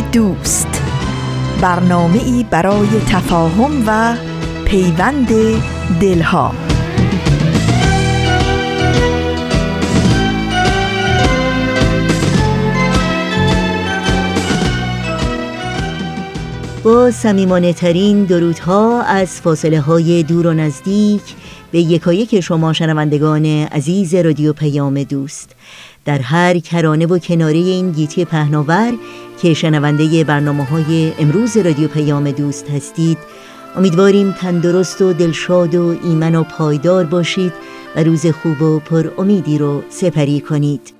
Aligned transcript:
دوست. 0.00 0.82
برنامه 1.60 2.24
ای 2.24 2.46
برای 2.50 2.88
تفاهم 3.08 3.84
و 3.86 4.16
پیوند 4.64 5.28
دلها. 6.00 6.54
با 16.84 17.10
سمیمانه 17.10 17.72
ترین 17.72 18.24
درودها 18.24 19.02
از 19.02 19.40
فاصله 19.40 19.80
های 19.80 20.22
دور 20.22 20.46
و 20.46 20.54
نزدیک 20.54 21.22
به 21.70 21.78
یکایک 21.78 22.40
شما 22.40 22.72
شنوندگان 22.72 23.46
عزیز 23.46 24.14
رادیو 24.14 24.52
پیام 24.52 25.02
دوست. 25.02 25.54
در 26.04 26.18
هر 26.18 26.58
کرانه 26.58 27.06
و 27.06 27.18
کناره 27.18 27.58
این 27.58 27.92
گیتی 27.92 28.24
پهناور 28.24 28.92
که 29.42 29.54
شنونده 29.54 30.24
برنامه 30.24 30.64
های 30.64 31.12
امروز 31.18 31.56
رادیو 31.56 31.88
پیام 31.88 32.30
دوست 32.30 32.70
هستید. 32.70 33.18
امیدواریم 33.76 34.32
تندرست 34.32 35.02
و 35.02 35.12
دلشاد 35.12 35.74
و 35.74 35.96
ایمن 36.04 36.34
و 36.34 36.42
پایدار 36.42 37.04
باشید 37.04 37.52
و 37.96 38.02
روز 38.02 38.26
خوب 38.26 38.62
و 38.62 38.78
پر 38.78 39.10
امیدی 39.18 39.58
رو 39.58 39.82
سپری 39.90 40.40
کنید. 40.40 40.98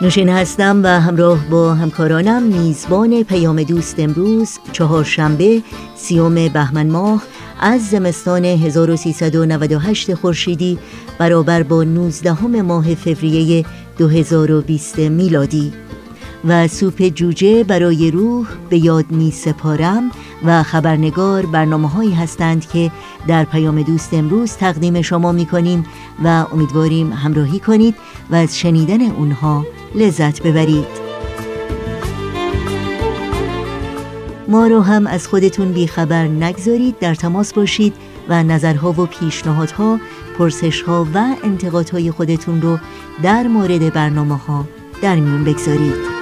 نوشین 0.00 0.28
هستم 0.28 0.80
و 0.84 1.00
همراه 1.00 1.38
با 1.50 1.74
همکارانم 1.74 2.42
میزبان 2.42 3.22
پیام 3.22 3.62
دوست 3.62 4.00
امروز 4.00 4.58
چهارشنبه 4.72 5.62
سیوم 5.96 6.34
بهمن 6.34 6.86
ماه 6.86 7.22
از 7.60 7.88
زمستان 7.88 8.44
1398 8.44 10.14
خورشیدی 10.14 10.78
برابر 11.18 11.62
با 11.62 11.84
19 11.84 12.46
ماه 12.46 12.94
فوریه 12.94 13.64
2020 13.98 14.98
میلادی 14.98 15.72
و 16.44 16.68
سوپ 16.68 17.02
جوجه 17.02 17.64
برای 17.64 18.10
روح 18.10 18.46
به 18.70 18.78
یاد 18.78 19.10
می 19.10 19.30
سپارم 19.30 20.10
و 20.44 20.62
خبرنگار 20.62 21.46
برنامه 21.46 21.88
هایی 21.88 22.12
هستند 22.14 22.68
که 22.68 22.90
در 23.26 23.44
پیام 23.44 23.82
دوست 23.82 24.14
امروز 24.14 24.52
تقدیم 24.52 25.02
شما 25.02 25.32
می 25.32 25.46
کنیم 25.46 25.86
و 26.24 26.46
امیدواریم 26.52 27.12
همراهی 27.12 27.60
کنید 27.60 27.94
و 28.30 28.34
از 28.34 28.58
شنیدن 28.58 29.10
اونها 29.10 29.66
لذت 29.94 30.42
ببرید. 30.42 31.07
ما 34.48 34.66
رو 34.66 34.80
هم 34.80 35.06
از 35.06 35.28
خودتون 35.28 35.72
بیخبر 35.72 36.24
نگذارید 36.24 36.98
در 36.98 37.14
تماس 37.14 37.52
باشید 37.52 37.94
و 38.28 38.42
نظرها 38.42 38.92
و 38.92 39.06
پیشنهادها 39.06 40.00
پرسشها 40.38 41.06
و 41.14 41.34
انتقادهای 41.44 42.10
خودتون 42.10 42.62
رو 42.62 42.78
در 43.22 43.42
مورد 43.48 43.92
برنامه 43.92 44.36
ها 44.36 44.64
در 45.02 45.16
میون 45.16 45.44
بگذارید. 45.44 46.18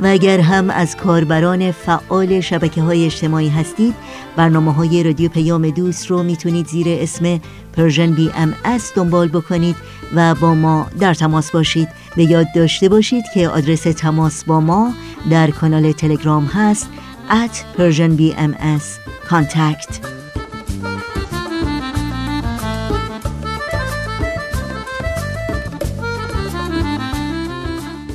و 0.00 0.06
اگر 0.06 0.40
هم 0.40 0.70
از 0.70 0.96
کاربران 0.96 1.72
فعال 1.72 2.40
شبکه 2.40 2.82
های 2.82 3.04
اجتماعی 3.04 3.48
هستید 3.48 3.94
برنامه 4.36 4.74
های 4.74 5.02
رادیو 5.02 5.28
پیام 5.28 5.70
دوست 5.70 6.06
رو 6.06 6.22
می‌تونید 6.22 6.66
زیر 6.66 6.86
اسم 6.88 7.40
Persian 7.72 8.12
BM 8.12 8.54
دنبال 8.96 9.28
بکنید 9.28 9.76
و 10.14 10.34
با 10.34 10.54
ما 10.54 10.86
در 11.00 11.14
تماس 11.14 11.50
باشید 11.50 11.88
به 12.16 12.24
یاد 12.24 12.46
داشته 12.54 12.88
باشید 12.88 13.24
که 13.34 13.48
آدرس 13.48 13.82
تماس 13.82 14.44
با 14.44 14.60
ما 14.60 14.92
در 15.30 15.50
کانال 15.50 15.92
تلگرام 15.92 16.44
هست 16.44 16.88
at 17.30 17.78
Persian 17.78 18.12
BMS 18.18 18.84
contact. 19.30 20.00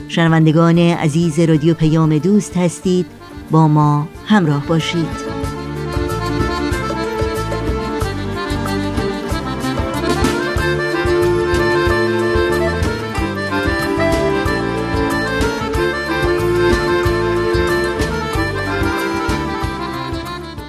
شنوندگان 0.08 0.78
عزیز 0.78 1.40
رادیو 1.40 1.74
پیام 1.74 2.18
دوست 2.18 2.58
هستید 2.58 3.06
با 3.52 3.68
ما 3.68 4.08
همراه 4.26 4.66
باشید. 4.68 5.43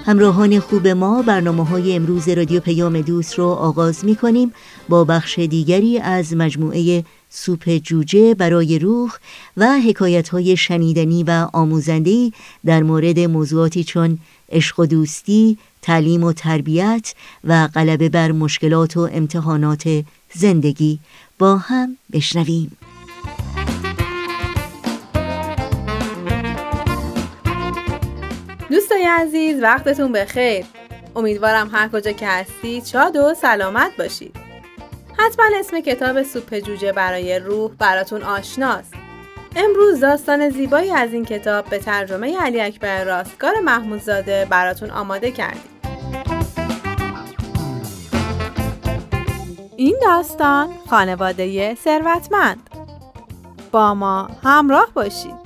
همراهان 0.06 0.60
خوب 0.60 0.88
ما 0.88 1.22
برنامه 1.22 1.64
های 1.64 1.96
امروز 1.96 2.28
رادیو 2.28 2.60
پیام 2.60 3.00
دوست 3.00 3.34
رو 3.34 3.44
آغاز 3.44 4.04
می 4.04 4.16
کنیم 4.16 4.52
با 4.88 5.04
بخش 5.04 5.38
دیگری 5.38 5.98
از 5.98 6.36
مجموعه 6.36 7.04
سوپ 7.30 7.76
جوجه 7.76 8.34
برای 8.34 8.78
روح 8.78 9.12
و 9.56 9.80
حکایت 9.80 10.28
های 10.28 10.56
شنیدنی 10.56 11.22
و 11.22 11.48
آموزندهی 11.52 12.32
در 12.64 12.82
مورد 12.82 13.18
موضوعاتی 13.18 13.84
چون 13.84 14.18
عشق 14.52 14.80
و 14.80 14.86
دوستی، 14.86 15.58
تعلیم 15.82 16.24
و 16.24 16.32
تربیت 16.32 17.14
و 17.44 17.68
غلبه 17.68 18.08
بر 18.08 18.32
مشکلات 18.32 18.96
و 18.96 19.08
امتحانات 19.12 20.04
زندگی 20.34 20.98
با 21.38 21.56
هم 21.56 21.96
بشنویم. 22.12 22.76
دوستای 28.74 29.04
عزیز 29.04 29.62
وقتتون 29.62 30.12
بخیر. 30.12 30.64
امیدوارم 31.16 31.70
هر 31.72 31.88
کجا 31.88 32.12
که 32.12 32.28
هستید 32.28 32.84
شاد 32.84 33.16
و 33.16 33.34
سلامت 33.34 33.96
باشید. 33.98 34.36
حتما 35.18 35.44
اسم 35.58 35.80
کتاب 35.80 36.22
سوپ 36.22 36.58
جوجه 36.58 36.92
برای 36.92 37.38
روح 37.38 37.70
براتون 37.78 38.22
آشناست. 38.22 38.94
امروز 39.56 40.00
داستان 40.00 40.50
زیبایی 40.50 40.90
از 40.90 41.12
این 41.12 41.24
کتاب 41.24 41.64
به 41.64 41.78
ترجمه 41.78 42.40
علی 42.40 42.60
اکبر 42.60 43.04
راستگار 43.04 43.60
محمودزاده 43.60 44.46
براتون 44.50 44.90
آماده 44.90 45.30
کردیم. 45.30 45.62
این 49.76 49.96
داستان 50.02 50.68
خانواده 50.90 51.74
ثروتمند. 51.74 52.70
با 53.72 53.94
ما 53.94 54.30
همراه 54.44 54.88
باشید. 54.94 55.43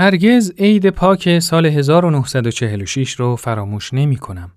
هرگز 0.00 0.52
عید 0.58 0.90
پاک 0.90 1.38
سال 1.38 1.66
1946 1.66 3.12
رو 3.12 3.36
فراموش 3.36 3.94
نمی 3.94 4.16
کنم. 4.16 4.52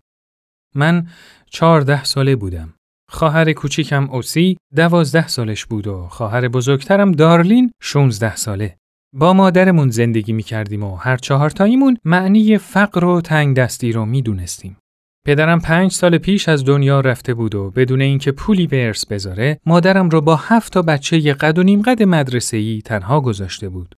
من 0.76 1.08
چهارده 1.50 2.04
ساله 2.04 2.36
بودم. 2.36 2.74
خواهر 3.10 3.54
کوچیکم 3.54 4.10
اوسی 4.10 4.58
دوازده 4.76 5.28
سالش 5.28 5.66
بود 5.66 5.88
و 5.88 6.08
خواهر 6.08 6.48
بزرگترم 6.48 7.12
دارلین 7.12 7.72
16 7.82 8.36
ساله. 8.36 8.78
با 9.14 9.34
مادرمون 9.34 9.90
زندگی 9.90 10.34
می 10.34 10.44
کردیم 10.44 10.84
و 10.84 10.96
هر 10.96 11.18
چهار 11.18 11.50
تاییمون 11.50 11.98
معنی 12.06 12.58
فقر 12.58 13.06
و 13.06 13.22
تنگ 13.22 13.56
دستی 13.56 13.92
رو 13.92 14.06
می 14.06 14.22
دونستیم. 14.22 14.78
پدرم 15.26 15.60
پنج 15.60 15.92
سال 15.92 16.18
پیش 16.18 16.50
از 16.50 16.66
دنیا 16.66 17.00
رفته 17.00 17.34
بود 17.34 17.56
و 17.56 17.72
بدون 17.72 18.02
اینکه 18.02 18.32
پولی 18.32 18.68
به 18.68 18.86
ارث 18.86 19.06
بذاره 19.06 19.60
مادرم 19.66 20.10
رو 20.10 20.22
با 20.22 20.36
هفت 20.36 20.74
تا 20.74 20.82
بچه 20.82 21.34
قد 21.34 21.58
و 21.60 21.64
نیم 21.64 21.82
قد 21.82 22.04
مدرسه‌ای 22.04 22.82
تنها 22.86 23.22
گذاشته 23.22 23.70
بود. 23.70 23.96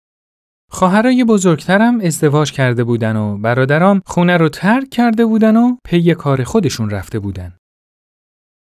خواهرای 0.75 1.23
بزرگترم 1.23 1.99
ازدواج 1.99 2.51
کرده 2.51 2.83
بودن 2.83 3.15
و 3.15 3.37
برادرام 3.37 4.01
خونه 4.05 4.37
رو 4.37 4.49
ترک 4.49 4.89
کرده 4.89 5.25
بودن 5.25 5.57
و 5.57 5.75
پی 5.83 6.13
کار 6.13 6.43
خودشون 6.43 6.89
رفته 6.89 7.19
بودن. 7.19 7.53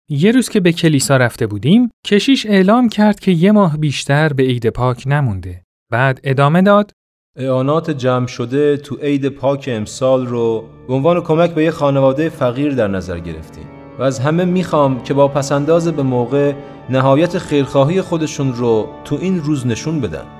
یه 0.08 0.30
روز 0.30 0.48
که 0.48 0.60
به 0.60 0.72
کلیسا 0.72 1.16
رفته 1.16 1.46
بودیم، 1.46 1.90
کشیش 2.06 2.46
اعلام 2.46 2.88
کرد 2.88 3.20
که 3.20 3.30
یه 3.30 3.52
ماه 3.52 3.76
بیشتر 3.76 4.32
به 4.32 4.42
عید 4.42 4.68
پاک 4.68 5.02
نمونده. 5.06 5.62
بعد 5.92 6.20
ادامه 6.24 6.62
داد 6.62 6.90
اعانات 7.36 7.90
جمع 7.90 8.26
شده 8.26 8.76
تو 8.76 8.96
عید 8.96 9.28
پاک 9.28 9.68
امسال 9.72 10.26
رو 10.26 10.64
به 10.88 10.94
عنوان 10.94 11.20
کمک 11.20 11.50
به 11.50 11.64
یه 11.64 11.70
خانواده 11.70 12.28
فقیر 12.28 12.74
در 12.74 12.88
نظر 12.88 13.18
گرفتیم 13.18 13.66
و 13.98 14.02
از 14.02 14.18
همه 14.18 14.44
می‌خوام 14.44 15.02
که 15.02 15.14
با 15.14 15.28
پسنداز 15.28 15.88
به 15.88 16.02
موقع 16.02 16.54
نهایت 16.90 17.38
خیرخواهی 17.38 18.02
خودشون 18.02 18.52
رو 18.52 18.88
تو 19.04 19.18
این 19.20 19.40
روز 19.40 19.66
نشون 19.66 20.00
بدن. 20.00 20.37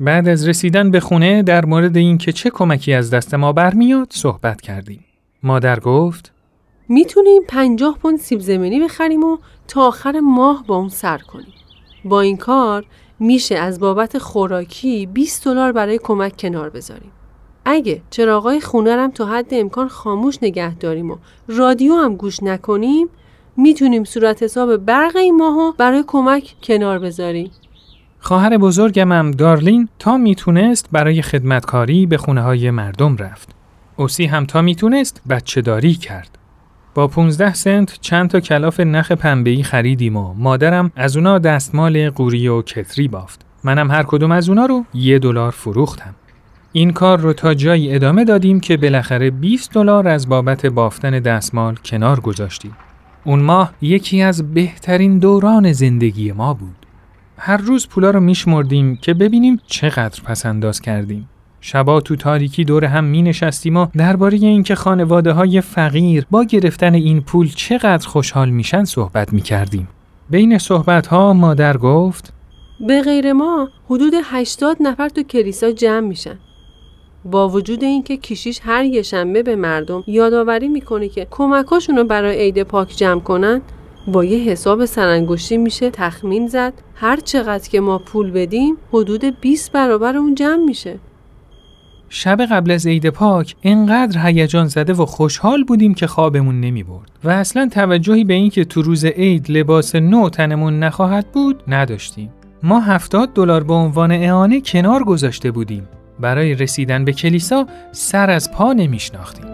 بعد 0.00 0.28
از 0.28 0.48
رسیدن 0.48 0.90
به 0.90 1.00
خونه 1.00 1.42
در 1.42 1.64
مورد 1.64 1.96
اینکه 1.96 2.32
چه 2.32 2.50
کمکی 2.50 2.92
از 2.92 3.10
دست 3.10 3.34
ما 3.34 3.52
برمیاد 3.52 4.06
صحبت 4.10 4.60
کردیم. 4.60 5.04
مادر 5.42 5.80
گفت 5.80 6.32
می‌تونیم 6.88 7.42
پنجاه 7.48 7.98
پوند 7.98 8.18
سیب 8.18 8.40
زمینی 8.40 8.80
بخریم 8.80 9.24
و 9.24 9.38
تا 9.68 9.86
آخر 9.86 10.20
ماه 10.20 10.64
با 10.66 10.76
اون 10.76 10.88
سر 10.88 11.18
کنیم. 11.18 11.54
با 12.04 12.20
این 12.20 12.36
کار 12.36 12.84
میشه 13.18 13.54
از 13.54 13.80
بابت 13.80 14.18
خوراکی 14.18 15.06
20 15.06 15.44
دلار 15.44 15.72
برای 15.72 15.98
کمک 16.02 16.36
کنار 16.38 16.70
بذاریم. 16.70 17.12
اگه 17.64 18.02
چراغای 18.10 18.60
خونه 18.60 18.96
رم 18.96 19.10
تا 19.10 19.26
حد 19.26 19.54
امکان 19.54 19.88
خاموش 19.88 20.38
نگه 20.42 20.74
داریم 20.74 21.10
و 21.10 21.16
رادیو 21.48 21.94
هم 21.94 22.16
گوش 22.16 22.42
نکنیم 22.42 23.08
می‌تونیم 23.56 24.04
صورت 24.04 24.42
حساب 24.42 24.76
برق 24.76 25.16
این 25.16 25.36
ماهو 25.36 25.72
برای 25.72 26.04
کمک 26.06 26.54
کنار 26.62 26.98
بذاریم. 26.98 27.50
خواهر 28.24 28.58
بزرگم 28.58 29.12
هم 29.12 29.30
دارلین 29.30 29.88
تا 29.98 30.16
می‌تونست 30.16 30.88
برای 30.92 31.22
خدمتکاری 31.22 32.06
به 32.06 32.16
خونه 32.16 32.42
های 32.42 32.70
مردم 32.70 33.16
رفت. 33.16 33.48
اوسی 33.96 34.26
هم 34.26 34.46
تا 34.46 34.62
می‌تونست 34.62 35.22
بچه 35.28 35.60
داری 35.60 35.94
کرد. 35.94 36.38
با 36.94 37.06
15 37.06 37.54
سنت 37.54 37.98
چند 38.00 38.30
تا 38.30 38.40
کلاف 38.40 38.80
نخ 38.80 39.12
پنبه‌ای 39.12 39.62
خریدیم 39.62 40.16
و 40.16 40.34
مادرم 40.34 40.92
از 40.96 41.16
اونا 41.16 41.38
دستمال 41.38 42.10
قوری 42.10 42.48
و 42.48 42.62
کتری 42.62 43.08
بافت. 43.08 43.40
منم 43.64 43.90
هر 43.90 44.02
کدوم 44.02 44.32
از 44.32 44.48
اونا 44.48 44.66
رو 44.66 44.84
یه 44.94 45.18
دلار 45.18 45.50
فروختم. 45.50 46.14
این 46.72 46.92
کار 46.92 47.20
رو 47.20 47.32
تا 47.32 47.54
جایی 47.54 47.94
ادامه 47.94 48.24
دادیم 48.24 48.60
که 48.60 48.76
بالاخره 48.76 49.30
20 49.30 49.72
دلار 49.72 50.08
از 50.08 50.28
بابت 50.28 50.66
بافتن 50.66 51.10
دستمال 51.10 51.74
کنار 51.84 52.20
گذاشتیم. 52.20 52.76
اون 53.24 53.40
ماه 53.40 53.72
یکی 53.82 54.22
از 54.22 54.54
بهترین 54.54 55.18
دوران 55.18 55.72
زندگی 55.72 56.32
ما 56.32 56.54
بود. 56.54 56.83
هر 57.46 57.56
روز 57.56 57.88
پولا 57.88 58.10
رو 58.10 58.20
میشمردیم 58.20 58.96
که 58.96 59.14
ببینیم 59.14 59.60
چقدر 59.66 60.22
پس 60.24 60.46
انداز 60.46 60.80
کردیم. 60.80 61.28
شبا 61.60 62.00
تو 62.00 62.16
تاریکی 62.16 62.64
دور 62.64 62.84
هم 62.84 63.04
می 63.04 63.22
نشستیم 63.22 63.76
و 63.76 63.86
درباره 63.96 64.38
اینکه 64.38 64.74
خانواده 64.74 65.32
های 65.32 65.60
فقیر 65.60 66.26
با 66.30 66.44
گرفتن 66.44 66.94
این 66.94 67.20
پول 67.20 67.48
چقدر 67.48 68.08
خوشحال 68.08 68.50
میشن 68.50 68.84
صحبت 68.84 69.32
می 69.32 69.40
کردیم. 69.40 69.88
بین 70.30 70.58
صحبت 70.58 71.06
ها 71.06 71.32
مادر 71.32 71.76
گفت 71.76 72.32
به 72.86 73.02
غیر 73.02 73.32
ما 73.32 73.68
حدود 73.90 74.14
80 74.24 74.76
نفر 74.80 75.08
تو 75.08 75.22
کلیسا 75.22 75.70
جمع 75.70 76.06
میشن. 76.06 76.38
با 77.24 77.48
وجود 77.48 77.84
اینکه 77.84 78.16
کشیش 78.16 78.60
هر 78.62 78.84
یه 78.84 79.02
شنبه 79.02 79.42
به 79.42 79.56
مردم 79.56 80.04
یادآوری 80.06 80.68
می‌کنه 80.68 81.08
که 81.08 81.26
کمکاشون 81.30 81.96
رو 81.96 82.04
برای 82.04 82.36
عید 82.36 82.62
پاک 82.62 82.88
جمع 82.96 83.20
کنن 83.20 83.62
با 84.06 84.24
یه 84.24 84.38
حساب 84.38 84.84
سرانگشتی 84.84 85.56
میشه 85.56 85.90
تخمین 85.90 86.48
زد 86.48 86.72
هر 86.94 87.16
چقدر 87.16 87.68
که 87.68 87.80
ما 87.80 87.98
پول 87.98 88.30
بدیم 88.30 88.76
حدود 88.92 89.40
20 89.40 89.72
برابر 89.72 90.16
اون 90.16 90.34
جمع 90.34 90.64
میشه 90.64 90.98
شب 92.08 92.40
قبل 92.40 92.70
از 92.70 92.86
عید 92.86 93.08
پاک 93.08 93.56
انقدر 93.62 94.26
هیجان 94.26 94.66
زده 94.66 94.92
و 94.92 95.06
خوشحال 95.06 95.64
بودیم 95.64 95.94
که 95.94 96.06
خوابمون 96.06 96.60
نمی 96.60 96.82
برد 96.82 97.10
و 97.24 97.30
اصلا 97.30 97.68
توجهی 97.72 98.24
به 98.24 98.34
اینکه 98.34 98.64
تو 98.64 98.82
روز 98.82 99.04
عید 99.04 99.50
لباس 99.50 99.94
نو 99.94 100.28
تنمون 100.28 100.78
نخواهد 100.78 101.32
بود 101.32 101.62
نداشتیم. 101.68 102.30
ما 102.62 102.80
هفتاد 102.80 103.32
دلار 103.32 103.64
به 103.64 103.74
عنوان 103.74 104.12
اعانه 104.12 104.60
کنار 104.60 105.04
گذاشته 105.04 105.50
بودیم. 105.50 105.88
برای 106.20 106.54
رسیدن 106.54 107.04
به 107.04 107.12
کلیسا 107.12 107.66
سر 107.92 108.30
از 108.30 108.52
پا 108.52 108.72
نمیشناختیم. 108.72 109.53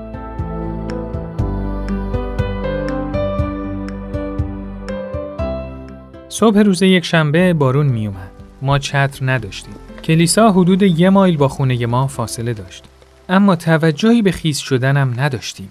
صبح 6.32 6.58
روز 6.58 6.82
یک 6.82 7.04
شنبه 7.04 7.52
بارون 7.52 7.86
می 7.86 8.06
اومد. 8.06 8.30
ما 8.62 8.78
چتر 8.78 9.18
نداشتیم. 9.22 9.74
کلیسا 10.04 10.52
حدود 10.52 10.82
یه 10.82 11.10
مایل 11.10 11.36
با 11.36 11.48
خونه 11.48 11.86
ما 11.86 12.06
فاصله 12.06 12.54
داشت. 12.54 12.84
اما 13.28 13.56
توجهی 13.56 14.22
به 14.22 14.32
خیس 14.32 14.58
شدنم 14.58 15.14
نداشتیم. 15.16 15.68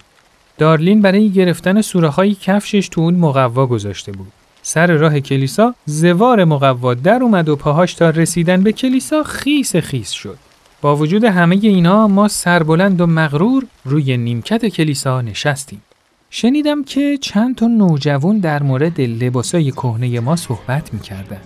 دارلین 0.57 1.01
برای 1.01 1.29
گرفتن 1.29 1.81
سوراخ‌های 1.81 2.35
کفشش 2.35 2.87
تو 2.89 3.01
اون 3.01 3.13
مقوا 3.13 3.65
گذاشته 3.65 4.11
بود. 4.11 4.31
سر 4.61 4.87
راه 4.87 5.19
کلیسا 5.19 5.75
زوار 5.85 6.43
مقوا 6.43 6.93
در 6.93 7.23
اومد 7.23 7.49
و 7.49 7.55
پاهاش 7.55 7.93
تا 7.93 8.09
رسیدن 8.09 8.63
به 8.63 8.71
کلیسا 8.71 9.23
خیس 9.23 9.75
خیس 9.75 10.11
شد. 10.11 10.37
با 10.81 10.95
وجود 10.95 11.23
همه 11.23 11.59
اینا 11.61 12.07
ما 12.07 12.27
سربلند 12.27 13.01
و 13.01 13.07
مغرور 13.07 13.65
روی 13.85 14.17
نیمکت 14.17 14.65
کلیسا 14.65 15.21
نشستیم. 15.21 15.81
شنیدم 16.31 16.83
که 16.83 17.17
چند 17.17 17.55
تا 17.55 17.67
نوجوان 17.67 18.39
در 18.39 18.63
مورد 18.63 19.01
لباسای 19.01 19.71
کهنه 19.71 20.19
ما 20.19 20.35
صحبت 20.35 20.93
می‌کردن. 20.93 21.41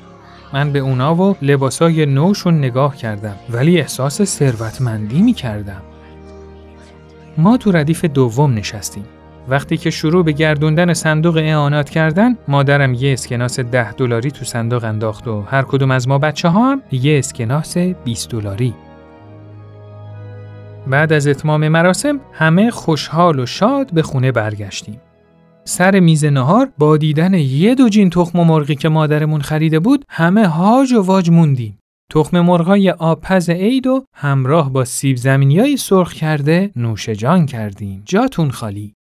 من 0.54 0.72
به 0.72 0.80
اونا 0.80 1.16
و 1.16 1.36
لباسای 1.42 2.06
نوشون 2.06 2.58
نگاه 2.58 2.98
کردم 2.98 3.36
ولی 3.50 3.80
احساس 3.80 4.22
ثروتمندی 4.22 5.22
می 5.22 5.34
کردم. 5.34 5.82
ما 7.38 7.58
تو 7.58 7.72
ردیف 7.72 8.06
دوم 8.06 8.54
نشستیم. 8.54 9.06
وقتی 9.50 9.78
که 9.78 9.90
شروع 9.90 10.24
به 10.24 10.32
گردوندن 10.32 10.94
صندوق 10.94 11.38
اعانات 11.38 11.90
کردن 11.90 12.38
مادرم 12.48 12.94
یه 12.94 13.14
اسکناس 13.14 13.60
ده 13.60 13.92
دلاری 13.92 14.32
تو 14.32 14.46
صندوق 14.46 14.84
انداخت 14.84 15.28
و 15.28 15.42
هر 15.42 15.62
کدوم 15.62 15.92
از 15.92 16.08
ما 16.08 16.18
بچه 16.18 16.50
ها 16.50 16.72
هم 16.72 16.82
یه 16.92 17.20
اسکناس 17.20 17.78
20 17.78 18.30
دلاری. 18.30 18.74
بعد 20.88 21.14
از 21.14 21.28
اتمام 21.28 21.68
مراسم 21.68 22.20
همه 22.34 22.72
خوشحال 22.72 23.40
و 23.40 23.46
شاد 23.46 23.94
به 23.94 24.02
خونه 24.02 24.32
برگشتیم. 24.32 25.02
سر 25.66 26.00
میز 26.00 26.26
نهار 26.26 26.70
با 26.78 26.98
دیدن 26.98 27.34
یه 27.34 27.76
دو 27.76 27.90
جین 27.90 28.10
تخم 28.10 28.40
مرغی 28.40 28.76
که 28.76 28.90
مادرمون 28.90 29.42
خریده 29.42 29.80
بود 29.80 30.06
همه 30.10 30.48
هاج 30.48 30.94
و 30.94 31.02
واج 31.02 31.30
موندیم. 31.30 31.80
تخم 32.12 32.40
مرغای 32.40 32.90
آبپز 32.90 33.50
عید 33.50 33.88
و 33.88 34.06
همراه 34.16 34.74
با 34.74 34.86
سیب 34.86 35.18
زمینیای 35.18 35.78
سرخ 35.78 36.14
کرده 36.14 36.72
نوش 36.76 37.10
جان 37.10 37.46
کردیم. 37.46 38.04
جاتون 38.06 38.52
خالی. 38.52 38.94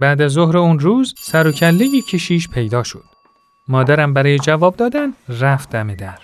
بعد 0.00 0.22
از 0.22 0.32
ظهر 0.32 0.56
اون 0.56 0.78
روز 0.78 1.14
سر 1.18 1.46
و 1.46 1.52
کله 1.52 2.00
کشیش 2.08 2.48
پیدا 2.48 2.82
شد. 2.82 3.04
مادرم 3.68 4.14
برای 4.14 4.38
جواب 4.38 4.76
دادن 4.76 5.12
رفت 5.28 5.70
دم 5.70 5.94
در. 5.94 6.18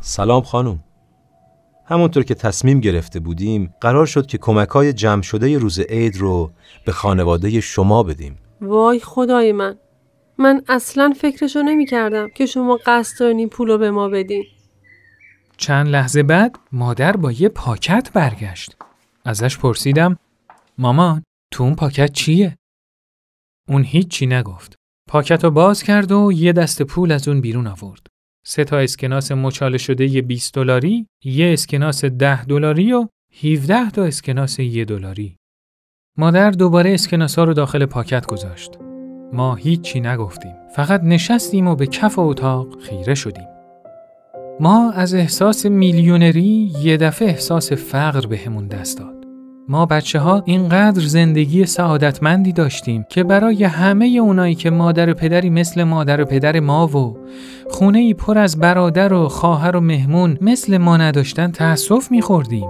سلام 0.00 0.42
خانم. 0.42 0.80
همونطور 1.84 2.22
که 2.22 2.34
تصمیم 2.34 2.80
گرفته 2.80 3.20
بودیم 3.20 3.74
قرار 3.80 4.06
شد 4.06 4.26
که 4.26 4.38
کمکای 4.38 4.92
جمع 4.92 5.22
شده 5.22 5.58
روز 5.58 5.80
عید 5.80 6.16
رو 6.16 6.52
به 6.86 6.92
خانواده 6.92 7.60
شما 7.60 8.02
بدیم. 8.02 8.38
وای 8.60 9.00
خدای 9.00 9.52
من. 9.52 9.78
من 10.38 10.62
اصلا 10.68 11.12
فکرشو 11.20 11.62
نمی 11.62 11.86
کردم 11.86 12.28
که 12.28 12.46
شما 12.46 12.78
قصد 12.86 13.20
دارین 13.20 13.38
این 13.38 13.48
پولو 13.48 13.78
به 13.78 13.90
ما 13.90 14.08
بدین. 14.08 14.44
چند 15.56 15.88
لحظه 15.88 16.22
بعد 16.22 16.58
مادر 16.72 17.16
با 17.16 17.32
یه 17.32 17.48
پاکت 17.48 18.10
برگشت. 18.14 18.76
ازش 19.24 19.58
پرسیدم 19.58 20.16
مامان 20.78 21.22
تو 21.52 21.64
اون 21.64 21.74
پاکت 21.74 22.12
چیه؟ 22.12 22.56
اون 23.68 23.84
هیچی 23.84 24.26
نگفت. 24.26 24.74
پاکت 25.08 25.44
رو 25.44 25.50
باز 25.50 25.82
کرد 25.82 26.12
و 26.12 26.32
یه 26.32 26.52
دست 26.52 26.82
پول 26.82 27.12
از 27.12 27.28
اون 27.28 27.40
بیرون 27.40 27.66
آورد. 27.66 28.06
سه 28.44 28.64
تا 28.64 28.78
اسکناس 28.78 29.32
مچاله 29.32 29.78
شده 29.78 30.22
20 30.22 30.54
دلاری، 30.54 31.06
یه 31.24 31.52
اسکناس 31.52 32.04
10 32.04 32.44
دلاری 32.44 32.92
و 32.92 33.08
17 33.42 33.90
تا 33.90 34.04
اسکناس 34.04 34.58
1 34.58 34.88
دلاری. 34.88 35.36
مادر 36.18 36.50
دوباره 36.50 36.94
اسکناس 36.94 37.38
ها 37.38 37.44
رو 37.44 37.54
داخل 37.54 37.86
پاکت 37.86 38.26
گذاشت. 38.26 38.78
ما 39.32 39.54
هیچی 39.54 40.00
نگفتیم. 40.00 40.54
فقط 40.76 41.00
نشستیم 41.02 41.66
و 41.66 41.76
به 41.76 41.86
کف 41.86 42.18
اتاق 42.18 42.80
خیره 42.80 43.14
شدیم. 43.14 43.48
ما 44.60 44.92
از 44.92 45.14
احساس 45.14 45.66
میلیونری 45.66 46.72
یه 46.82 46.96
دفعه 46.96 47.28
احساس 47.28 47.72
فقر 47.72 48.26
بهمون 48.26 48.68
به 48.68 48.76
دست 48.76 48.98
داد. 48.98 49.21
ما 49.72 49.86
بچه 49.86 50.18
ها 50.18 50.42
اینقدر 50.44 51.00
زندگی 51.00 51.66
سعادتمندی 51.66 52.52
داشتیم 52.52 53.06
که 53.08 53.24
برای 53.24 53.64
همه 53.64 54.06
اونایی 54.06 54.54
که 54.54 54.70
مادر 54.70 55.10
و 55.10 55.14
پدری 55.14 55.50
مثل 55.50 55.84
مادر 55.84 56.20
و 56.20 56.24
پدر 56.24 56.60
ما 56.60 56.86
و 56.86 57.16
خونه 57.70 57.98
ای 57.98 58.14
پر 58.14 58.38
از 58.38 58.58
برادر 58.58 59.12
و 59.12 59.28
خواهر 59.28 59.76
و 59.76 59.80
مهمون 59.80 60.38
مثل 60.40 60.78
ما 60.78 60.96
نداشتن 60.96 61.50
تأسف 61.50 62.10
میخوردیم. 62.10 62.68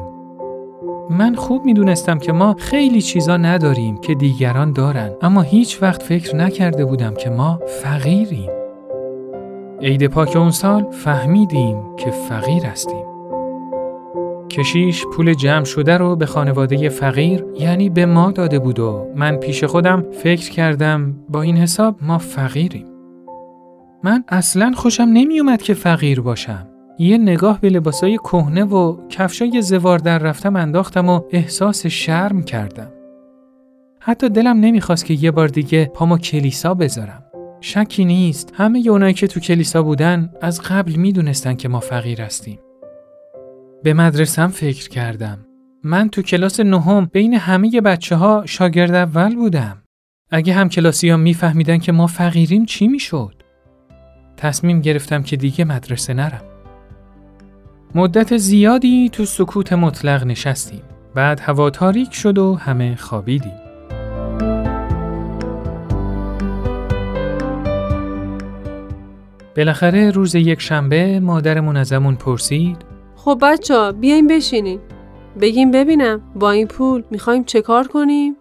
من 1.10 1.34
خوب 1.34 1.64
می‌دونستم 1.64 2.18
که 2.18 2.32
ما 2.32 2.56
خیلی 2.58 3.02
چیزا 3.02 3.36
نداریم 3.36 3.96
که 3.96 4.14
دیگران 4.14 4.72
دارن 4.72 5.10
اما 5.22 5.42
هیچ 5.42 5.82
وقت 5.82 6.02
فکر 6.02 6.36
نکرده 6.36 6.84
بودم 6.84 7.14
که 7.14 7.30
ما 7.30 7.60
فقیریم. 7.82 8.50
عید 9.80 10.06
پاک 10.06 10.36
اون 10.36 10.50
سال 10.50 10.90
فهمیدیم 10.90 11.96
که 11.96 12.10
فقیر 12.10 12.66
هستیم. 12.66 13.11
کشیش 14.52 15.04
پول 15.06 15.34
جمع 15.34 15.64
شده 15.64 15.96
رو 15.96 16.16
به 16.16 16.26
خانواده 16.26 16.88
فقیر 16.88 17.44
یعنی 17.58 17.90
به 17.90 18.06
ما 18.06 18.30
داده 18.30 18.58
بود 18.58 18.78
و 18.78 19.06
من 19.16 19.36
پیش 19.36 19.64
خودم 19.64 20.04
فکر 20.10 20.50
کردم 20.50 21.14
با 21.28 21.42
این 21.42 21.56
حساب 21.56 21.96
ما 22.02 22.18
فقیریم. 22.18 22.86
من 24.04 24.24
اصلا 24.28 24.72
خوشم 24.76 25.02
نمیومد 25.02 25.62
که 25.62 25.74
فقیر 25.74 26.20
باشم. 26.20 26.68
یه 26.98 27.18
نگاه 27.18 27.60
به 27.60 27.68
لباسای 27.68 28.18
کهنه 28.18 28.64
و 28.64 29.08
کفشای 29.08 29.62
زوار 29.62 29.98
در 29.98 30.18
رفتم 30.18 30.56
انداختم 30.56 31.08
و 31.08 31.20
احساس 31.30 31.86
شرم 31.86 32.42
کردم. 32.42 32.92
حتی 34.00 34.28
دلم 34.28 34.60
نمی‌خواست 34.60 35.04
که 35.04 35.14
یه 35.14 35.30
بار 35.30 35.48
دیگه 35.48 35.90
پامو 35.94 36.18
کلیسا 36.18 36.74
بذارم. 36.74 37.22
شکی 37.60 38.04
نیست 38.04 38.52
همه 38.56 38.82
اونایی 38.88 39.14
که 39.14 39.26
تو 39.26 39.40
کلیسا 39.40 39.82
بودن 39.82 40.30
از 40.40 40.60
قبل 40.60 40.92
می‌دونستن 40.92 41.54
که 41.54 41.68
ما 41.68 41.80
فقیر 41.80 42.20
هستیم. 42.20 42.58
به 43.82 43.94
مدرسم 43.94 44.48
فکر 44.48 44.88
کردم. 44.88 45.38
من 45.84 46.08
تو 46.08 46.22
کلاس 46.22 46.60
نهم 46.60 47.10
بین 47.12 47.34
همه 47.34 47.80
بچه 47.80 48.16
ها 48.16 48.42
شاگرد 48.46 48.94
اول 48.94 49.34
بودم. 49.34 49.82
اگه 50.30 50.52
هم 50.54 50.68
کلاسی 50.68 51.10
ها 51.10 51.16
میفهمیدن 51.16 51.78
که 51.78 51.92
ما 51.92 52.06
فقیریم 52.06 52.64
چی 52.64 52.88
می‌شد؟ 52.88 53.34
تصمیم 54.36 54.80
گرفتم 54.80 55.22
که 55.22 55.36
دیگه 55.36 55.64
مدرسه 55.64 56.14
نرم. 56.14 56.42
مدت 57.94 58.36
زیادی 58.36 59.08
تو 59.08 59.24
سکوت 59.24 59.72
مطلق 59.72 60.24
نشستیم. 60.24 60.82
بعد 61.14 61.40
هوا 61.40 61.70
تاریک 61.70 62.14
شد 62.14 62.38
و 62.38 62.54
همه 62.54 62.96
خوابیدیم. 62.96 63.52
بالاخره 69.56 70.10
روز 70.10 70.34
یک 70.34 70.60
شنبه 70.60 71.20
مادرمون 71.20 71.76
ازمون 71.76 72.16
پرسید 72.16 72.91
خب 73.24 73.38
بچه 73.42 73.74
ها 73.74 73.92
بیاین 73.92 74.26
بشینین. 74.26 74.80
بگیم 75.40 75.70
ببینم 75.70 76.32
با 76.34 76.50
این 76.50 76.66
پول 76.66 77.02
می‌خوایم 77.10 77.44
چه 77.44 77.62
کار 77.62 77.88
کنیم؟ 77.88 78.36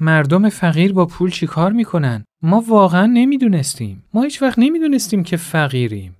مردم 0.00 0.48
فقیر 0.48 0.92
با 0.92 1.06
پول 1.06 1.30
چی 1.30 1.46
کار 1.46 1.72
می‌کنن؟ 1.72 2.24
ما 2.42 2.64
واقعا 2.68 3.06
نمی‌دونستیم. 3.06 4.04
ما 4.14 4.22
هیچ 4.22 4.42
وقت 4.42 4.58
نمی‌دونستیم 4.58 5.22
که 5.22 5.36
فقیریم. 5.36 6.16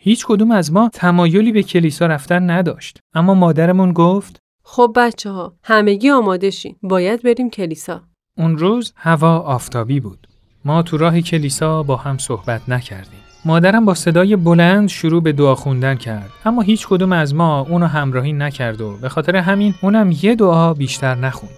هیچ 0.00 0.26
کدوم 0.26 0.50
از 0.50 0.72
ما 0.72 0.88
تمایلی 0.88 1.52
به 1.52 1.62
کلیسا 1.62 2.06
رفتن 2.06 2.50
نداشت. 2.50 2.98
اما 3.14 3.34
مادرمون 3.34 3.92
گفت 3.92 4.38
خب 4.62 4.92
بچه 4.96 5.30
ها 5.30 5.54
همگی 5.62 6.10
آماده 6.10 6.50
شین. 6.50 6.76
باید 6.82 7.22
بریم 7.22 7.50
کلیسا. 7.50 8.02
اون 8.36 8.58
روز 8.58 8.92
هوا 8.96 9.38
آفتابی 9.38 10.00
بود. 10.00 10.28
ما 10.64 10.82
تو 10.82 10.96
راه 10.96 11.20
کلیسا 11.20 11.82
با 11.82 11.96
هم 11.96 12.18
صحبت 12.18 12.68
نکردیم. 12.68 13.27
مادرم 13.44 13.84
با 13.84 13.94
صدای 13.94 14.36
بلند 14.36 14.88
شروع 14.88 15.22
به 15.22 15.32
دعا 15.32 15.54
خوندن 15.54 15.94
کرد 15.94 16.30
اما 16.44 16.62
هیچ 16.62 16.86
کدوم 16.88 17.12
از 17.12 17.34
ما 17.34 17.60
اونو 17.60 17.86
همراهی 17.86 18.32
نکرد 18.32 18.80
و 18.80 18.96
به 18.96 19.08
خاطر 19.08 19.36
همین 19.36 19.74
اونم 19.82 20.10
یه 20.22 20.34
دعا 20.34 20.74
بیشتر 20.74 21.14
نخوند. 21.14 21.52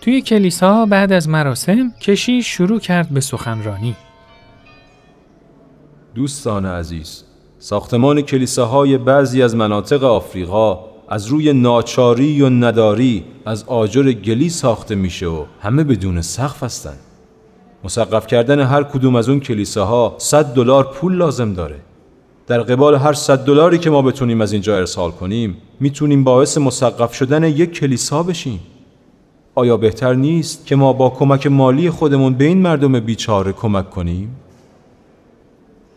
توی 0.00 0.22
کلیسا 0.22 0.86
بعد 0.86 1.12
از 1.12 1.28
مراسم 1.28 1.90
کشی 2.00 2.42
شروع 2.42 2.80
کرد 2.80 3.08
به 3.08 3.20
سخنرانی. 3.20 3.96
دوستان 6.14 6.66
عزیز 6.66 7.24
ساختمان 7.58 8.22
کلیساهای 8.22 8.98
بعضی 8.98 9.42
از 9.42 9.56
مناطق 9.56 10.04
آفریقا 10.04 10.78
از 11.08 11.26
روی 11.26 11.52
ناچاری 11.52 12.42
و 12.42 12.50
نداری 12.50 13.24
از 13.46 13.64
آجر 13.64 14.12
گلی 14.12 14.48
ساخته 14.48 14.94
میشه 14.94 15.26
و 15.26 15.44
همه 15.60 15.84
بدون 15.84 16.22
سقف 16.22 16.62
هستند. 16.62 17.11
مسقف 17.84 18.26
کردن 18.26 18.60
هر 18.60 18.82
کدوم 18.82 19.16
از 19.16 19.28
اون 19.28 19.40
کلیساها 19.40 20.14
100 20.18 20.54
دلار 20.54 20.84
پول 20.84 21.16
لازم 21.16 21.52
داره. 21.54 21.76
در 22.46 22.60
قبال 22.60 22.94
هر 22.94 23.12
100 23.12 23.44
دلاری 23.44 23.78
که 23.78 23.90
ما 23.90 24.02
بتونیم 24.02 24.40
از 24.40 24.52
اینجا 24.52 24.76
ارسال 24.76 25.10
کنیم، 25.10 25.56
می‌تونیم 25.80 26.24
باعث 26.24 26.58
مسقف 26.58 27.14
شدن 27.14 27.44
یک 27.44 27.72
کلیسا 27.72 28.22
بشیم. 28.22 28.60
آیا 29.54 29.76
بهتر 29.76 30.14
نیست 30.14 30.66
که 30.66 30.76
ما 30.76 30.92
با 30.92 31.10
کمک 31.10 31.46
مالی 31.46 31.90
خودمون 31.90 32.34
به 32.34 32.44
این 32.44 32.58
مردم 32.58 33.00
بیچاره 33.00 33.52
کمک 33.52 33.90
کنیم؟ 33.90 34.36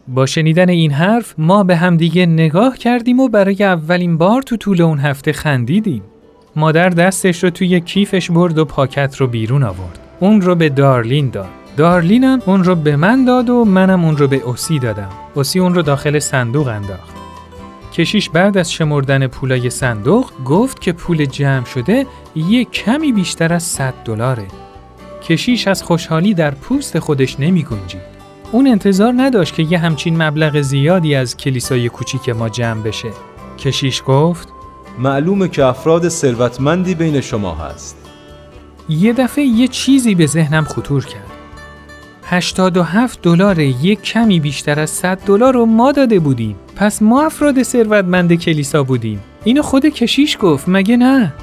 با 0.08 0.26
شنیدن 0.26 0.70
این 0.70 0.92
حرف 0.92 1.36
ما 1.38 1.64
به 1.64 1.76
همدیگه 1.76 2.26
نگاه 2.26 2.78
کردیم 2.78 3.20
و 3.20 3.28
برای 3.28 3.64
اولین 3.64 4.18
بار 4.18 4.42
تو 4.42 4.58
طول 4.58 4.82
اون 4.82 5.00
هفته 5.00 5.34
خندیدیم. 5.34 6.02
مادر 6.56 6.90
دستش 6.90 7.44
رو 7.44 7.50
توی 7.50 7.80
کیفش 7.80 8.32
برد 8.32 8.58
و 8.58 8.66
پاکت 8.66 9.16
رو 9.18 9.28
بیرون 9.28 9.64
آورد. 9.64 10.00
اون 10.20 10.42
رو 10.42 10.56
به 10.56 10.70
دارلین 10.70 11.30
داد. 11.30 11.65
دارلینم 11.78 12.42
اون 12.46 12.64
رو 12.64 12.76
به 12.76 12.96
من 12.96 13.26
داد 13.26 13.50
و 13.50 13.66
منم 13.66 14.06
اون 14.06 14.18
رو 14.18 14.28
به 14.28 14.36
اوسی 14.36 14.80
دادم. 14.80 15.10
اوسی 15.34 15.60
اون 15.60 15.76
رو 15.76 15.82
داخل 15.82 16.20
صندوق 16.20 16.68
انداخت. 16.68 17.16
کشیش 17.94 18.30
بعد 18.30 18.58
از 18.58 18.72
شمردن 18.72 19.28
پولای 19.28 19.70
صندوق 19.70 20.32
گفت 20.46 20.82
که 20.82 20.92
پول 20.92 21.26
جمع 21.26 21.66
شده 21.66 22.06
یه 22.36 22.66
کمی 22.66 23.12
بیشتر 23.12 23.54
از 23.54 23.64
100 23.64 23.94
دلاره. 24.06 24.46
کشیش 25.24 25.68
از 25.68 25.84
خوشحالی 25.84 26.34
در 26.34 26.52
پوست 26.52 27.00
خودش 27.00 27.40
نمی 27.40 27.64
گنجید. 27.64 28.16
اون 28.52 28.68
انتظار 28.68 29.14
نداشت 29.18 29.56
که 29.56 29.64
یه 29.64 29.78
همچین 29.78 30.22
مبلغ 30.22 30.62
زیادی 30.62 31.16
از 31.16 31.38
کلیسای 31.38 31.90
کوچیک 31.90 32.30
ما 32.30 32.50
جمع 32.50 32.82
بشه. 32.82 33.10
کشیش 33.60 34.04
گفت 34.08 34.48
معلومه 35.00 35.48
که 35.48 35.66
افراد 35.66 36.10
ثروتمندی 36.10 36.96
بین 36.96 37.22
شما 37.22 37.56
هست. 37.56 37.98
یه 38.90 39.14
دفعه 39.14 39.44
یه 39.46 39.68
چیزی 39.68 40.16
به 40.16 40.26
ذهنم 40.26 40.64
خطور 40.64 41.06
کرد. 41.06 41.35
87 42.28 43.22
دلار 43.22 43.60
یک 43.60 44.02
کمی 44.02 44.40
بیشتر 44.40 44.80
از 44.80 44.90
100 44.90 45.18
دلار 45.18 45.54
رو 45.54 45.66
ما 45.66 45.92
داده 45.92 46.20
بودیم. 46.20 46.56
پس 46.76 47.02
ما 47.02 47.26
افراد 47.26 47.64
ثروتمند 47.64 48.34
کلیسا 48.34 48.84
بودیم. 48.84 49.24
اینو 49.44 49.62
خود 49.62 49.86
کشیش 49.86 50.38
گفت 50.42 50.66
مگه 50.68 50.98
نه؟ 50.98 51.34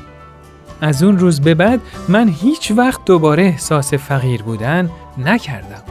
از 0.81 1.03
اون 1.03 1.19
روز 1.19 1.41
به 1.41 1.55
بعد 1.55 1.81
من 2.09 2.29
هیچ 2.29 2.73
وقت 2.77 3.05
دوباره 3.05 3.43
احساس 3.43 3.95
فقیر 3.95 4.43
بودن 4.43 4.91
نکردم. 5.19 5.83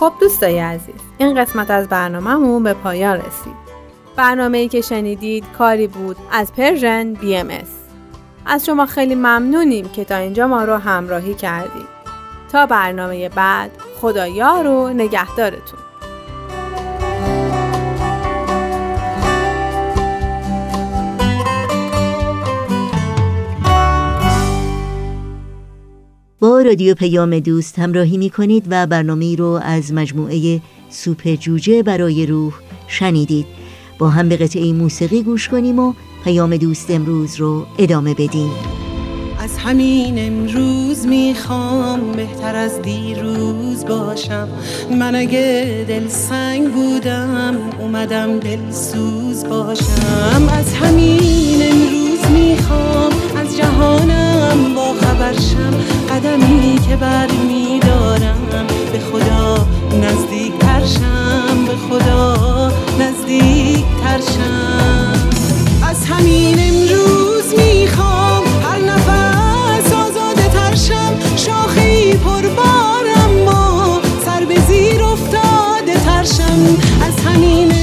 خب 0.00 0.12
دوستای 0.20 0.58
عزیز 0.58 0.94
این 1.18 1.40
قسمت 1.40 1.70
از 1.70 1.88
برنامهمون 1.88 2.62
به 2.62 2.74
پایان 2.74 3.16
رسید 3.16 3.67
برنامه 4.18 4.68
که 4.68 4.80
شنیدید 4.80 5.44
کاری 5.58 5.86
بود 5.86 6.16
از 6.32 6.52
پرژن 6.52 7.12
بی 7.12 7.36
ام 7.36 7.48
از 8.46 8.66
شما 8.66 8.86
خیلی 8.86 9.14
ممنونیم 9.14 9.88
که 9.88 10.04
تا 10.04 10.16
اینجا 10.16 10.46
ما 10.46 10.64
رو 10.64 10.74
همراهی 10.76 11.34
کردید. 11.34 11.88
تا 12.52 12.66
برنامه 12.66 13.28
بعد 13.28 13.70
خدایا 14.00 14.60
رو 14.60 14.88
نگهدارتون. 14.88 15.78
با 26.40 26.62
رادیو 26.62 26.94
پیام 26.94 27.38
دوست 27.38 27.78
همراهی 27.78 28.16
می 28.16 28.30
کنید 28.30 28.64
و 28.70 28.86
برنامه 28.86 29.36
رو 29.36 29.60
از 29.62 29.92
مجموعه 29.92 30.60
سوپ 30.90 31.34
جوجه 31.34 31.82
برای 31.82 32.26
روح 32.26 32.52
شنیدید. 32.88 33.67
با 33.98 34.08
هم 34.08 34.28
به 34.28 34.36
قطعه 34.36 34.72
موسیقی 34.72 35.22
گوش 35.22 35.48
کنیم 35.48 35.78
و 35.78 35.92
پیام 36.24 36.56
دوست 36.56 36.90
امروز 36.90 37.36
رو 37.36 37.66
ادامه 37.78 38.14
بدیم. 38.14 38.50
از 39.38 39.58
همین 39.58 40.18
امروز 40.18 41.06
می‌خوام 41.06 42.12
بهتر 42.12 42.56
از 42.56 42.82
دیروز 42.82 43.84
باشم. 43.84 44.48
من 44.98 45.14
اگه 45.14 45.84
دل 45.88 46.08
سنگ 46.08 46.72
بودم 46.72 47.56
اومدم 47.80 48.38
دل 48.38 48.70
سوز 48.70 49.44
باشم. 49.44 50.48
از 50.52 50.74
همین 50.74 51.62
امروز 51.62 52.30
می‌خوام 52.30 53.12
از 53.36 53.56
جهانم 53.56 54.74
با 54.74 54.92
خبرشم 54.92 55.74
قدمی 56.10 56.78
که 56.88 56.96
بر 56.96 57.28
میدارم 57.48 58.38
به 58.92 58.98
خدا 58.98 59.66
نزدیک 60.02 60.58
ترشم 60.58 61.64
به 61.66 61.74
خدا 61.76 62.72
نزدیک 63.00 63.77
ترشم 64.08 65.12
از 65.82 66.06
همین 66.06 66.58
امروز 66.58 67.54
می‌خوام 67.58 68.44
هر 68.62 68.78
نفس 68.78 69.92
آزاده 69.92 70.48
ترشم 70.48 71.12
شاخی 71.36 72.12
پربارم 72.12 73.30
ما 73.44 74.00
سر 74.24 74.44
به 74.44 74.60
زیر 74.68 75.04
افتاده 75.04 76.04
ترشم 76.04 76.76
از 77.02 77.26
همین 77.26 77.77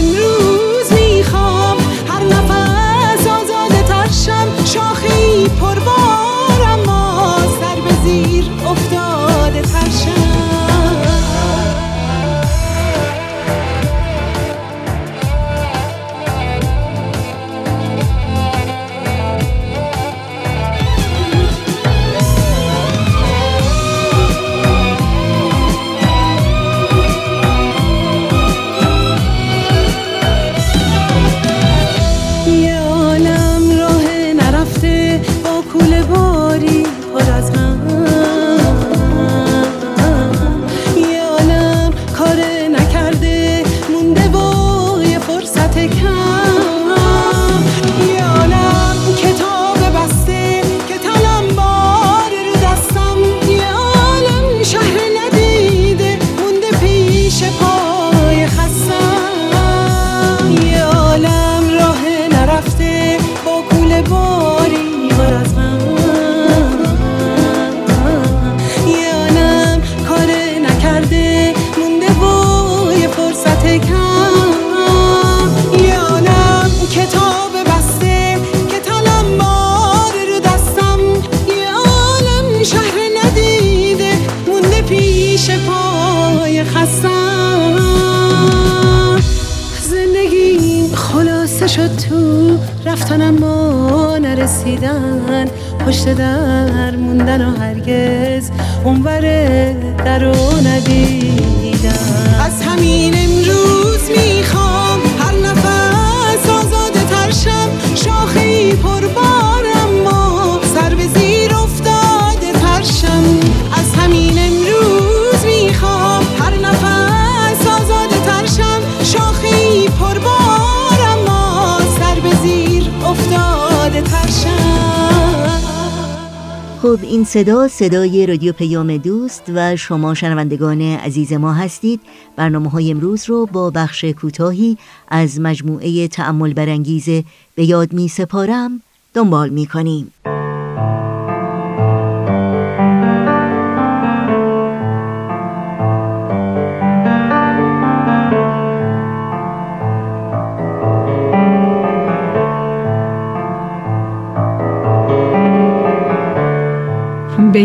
صدا 127.36 127.68
صدای 127.68 128.26
رادیو 128.26 128.54
پیام 128.54 128.98
دوست 128.98 129.44
و 129.56 129.76
شما 129.76 130.14
شنوندگان 130.14 130.82
عزیز 130.82 131.34
ما 131.34 131.54
هستید 131.54 132.02
برنامه 132.36 132.70
های 132.70 132.92
امروز 132.92 133.30
رو 133.30 133.46
با 133.46 133.70
بخش 133.70 134.06
کوتاهی 134.06 134.78
از 135.08 135.40
مجموعه 135.40 136.08
تعمل 136.08 136.54
برانگیز 136.54 137.10
به 137.56 137.66
یاد 137.66 137.94
می 137.94 138.08
سپارم 138.08 138.82
دنبال 139.14 139.50
می 139.50 139.66
کنیم. 139.66 140.14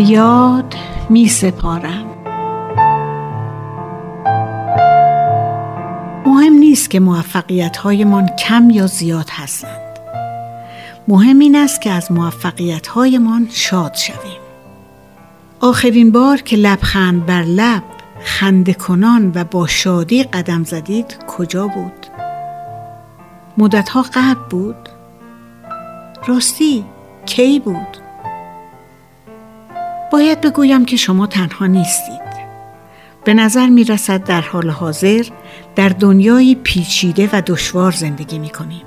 یاد 0.01 0.75
می 1.09 1.27
سپارم 1.27 2.05
مهم 6.25 6.53
نیست 6.53 6.89
که 6.89 6.99
موفقیت 6.99 7.77
هایمان 7.77 8.27
کم 8.27 8.69
یا 8.69 8.87
زیاد 8.87 9.29
هستند 9.29 9.99
مهم 11.07 11.39
این 11.39 11.55
است 11.55 11.81
که 11.81 11.91
از 11.91 12.11
موفقیت 12.11 12.87
هایمان 12.87 13.47
شاد 13.51 13.93
شویم 13.95 14.41
آخرین 15.59 16.11
بار 16.11 16.37
که 16.37 16.57
لبخند 16.57 17.25
بر 17.25 17.43
لب 17.43 17.83
خنده 18.23 18.73
کنان 18.73 19.31
و 19.35 19.43
با 19.43 19.67
شادی 19.67 20.23
قدم 20.23 20.63
زدید 20.63 21.17
کجا 21.27 21.67
بود؟ 21.67 22.05
مدتها 23.57 24.01
قبل 24.13 24.49
بود؟ 24.49 24.89
راستی 26.27 26.85
کی 27.25 27.59
بود؟ 27.59 28.00
باید 30.11 30.41
بگویم 30.41 30.85
که 30.85 30.97
شما 30.97 31.27
تنها 31.27 31.65
نیستید. 31.65 32.21
به 33.23 33.33
نظر 33.33 33.67
می 33.67 33.83
رسد 33.83 34.23
در 34.23 34.41
حال 34.41 34.69
حاضر 34.69 35.25
در 35.75 35.89
دنیای 35.89 36.55
پیچیده 36.55 37.29
و 37.33 37.41
دشوار 37.47 37.91
زندگی 37.91 38.39
می 38.39 38.49
کنیم 38.49 38.81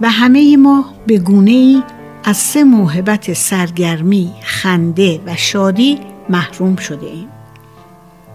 و 0.00 0.10
همه 0.10 0.56
ما 0.56 0.84
به 1.06 1.18
گونه 1.18 1.50
ای 1.50 1.82
از 2.24 2.36
سه 2.36 2.64
موهبت 2.64 3.32
سرگرمی، 3.32 4.32
خنده 4.42 5.20
و 5.26 5.36
شادی 5.36 6.00
محروم 6.28 6.76
شده 6.76 7.06
ایم 7.06 7.28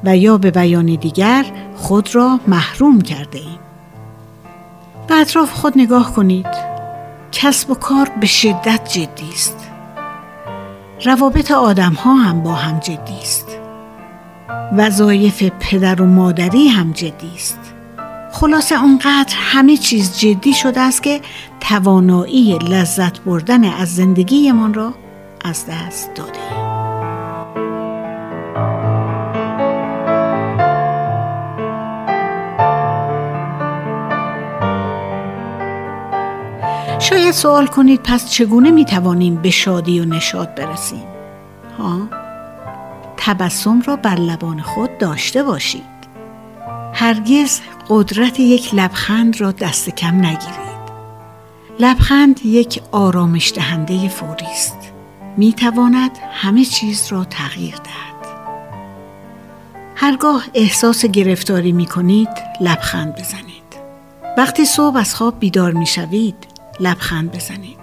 و 0.03 0.17
یا 0.17 0.37
به 0.37 0.51
بیان 0.51 0.85
دیگر 0.85 1.45
خود 1.75 2.15
را 2.15 2.39
محروم 2.47 3.01
کرده 3.01 3.39
ایم. 3.39 3.59
به 5.07 5.15
اطراف 5.15 5.51
خود 5.53 5.73
نگاه 5.75 6.13
کنید. 6.13 6.47
کسب 7.31 7.69
و 7.69 7.75
کار 7.75 8.11
به 8.19 8.27
شدت 8.27 8.89
جدی 8.93 9.29
است. 9.33 9.68
روابط 11.05 11.51
آدم 11.51 11.93
ها 11.93 12.13
هم 12.13 12.43
با 12.43 12.53
هم 12.53 12.79
جدی 12.79 13.19
است. 13.21 13.47
وظایف 14.77 15.43
پدر 15.59 16.01
و 16.01 16.05
مادری 16.05 16.67
هم 16.67 16.91
جدی 16.91 17.31
است. 17.35 17.59
خلاصه 18.31 18.83
اونقدر 18.83 19.33
همه 19.35 19.77
چیز 19.77 20.19
جدی 20.19 20.53
شده 20.53 20.79
است 20.79 21.03
که 21.03 21.21
توانایی 21.59 22.57
لذت 22.57 23.19
بردن 23.19 23.63
از 23.63 23.95
زندگیمان 23.95 24.73
را 24.73 24.93
از 25.45 25.65
دست 25.65 26.13
داده 26.15 26.58
شاید 37.09 37.31
سوال 37.31 37.67
کنید 37.67 38.03
پس 38.03 38.29
چگونه 38.29 38.71
می 38.71 38.85
توانیم 38.85 39.35
به 39.35 39.49
شادی 39.49 39.99
و 39.99 40.05
نشاد 40.05 40.55
برسیم؟ 40.55 41.03
ها؟ 41.77 42.07
تبسم 43.17 43.81
را 43.81 43.95
بر 43.95 44.15
لبان 44.15 44.61
خود 44.61 44.97
داشته 44.97 45.43
باشید. 45.43 45.99
هرگز 46.93 47.59
قدرت 47.89 48.39
یک 48.39 48.75
لبخند 48.75 49.41
را 49.41 49.51
دست 49.51 49.89
کم 49.89 50.15
نگیرید. 50.15 50.79
لبخند 51.79 52.45
یک 52.45 52.81
آرامش 52.91 53.53
دهنده 53.55 54.09
فوری 54.09 54.45
است. 54.45 54.77
می 55.37 55.53
تواند 55.53 56.11
همه 56.31 56.65
چیز 56.65 57.07
را 57.11 57.23
تغییر 57.23 57.75
دهد. 57.75 58.29
هرگاه 59.95 60.43
احساس 60.53 61.05
گرفتاری 61.05 61.71
می 61.71 61.85
کنید 61.85 62.29
لبخند 62.61 63.15
بزنید. 63.15 63.59
وقتی 64.37 64.65
صبح 64.65 64.97
از 64.97 65.15
خواب 65.15 65.39
بیدار 65.39 65.71
می 65.71 65.85
شوید 65.85 66.48
لبخند 66.79 67.31
بزنید. 67.31 67.79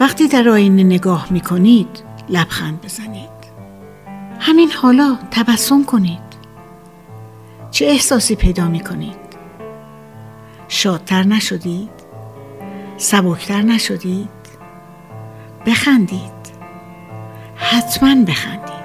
وقتی 0.00 0.28
در 0.28 0.48
آینه 0.48 0.82
نگاه 0.82 1.26
می 1.30 1.40
کنید 1.40 2.02
لبخند 2.28 2.80
بزنید. 2.80 3.36
همین 4.40 4.70
حالا 4.70 5.18
تبسم 5.30 5.84
کنید. 5.84 6.26
چه 7.70 7.86
احساسی 7.86 8.34
پیدا 8.34 8.68
می 8.68 8.80
کنید؟ 8.80 9.26
شادتر 10.68 11.22
نشدید؟ 11.22 11.90
سبکتر 12.96 13.62
نشدید؟ 13.62 14.28
بخندید. 15.66 16.46
حتما 17.56 18.24
بخندید. 18.24 18.75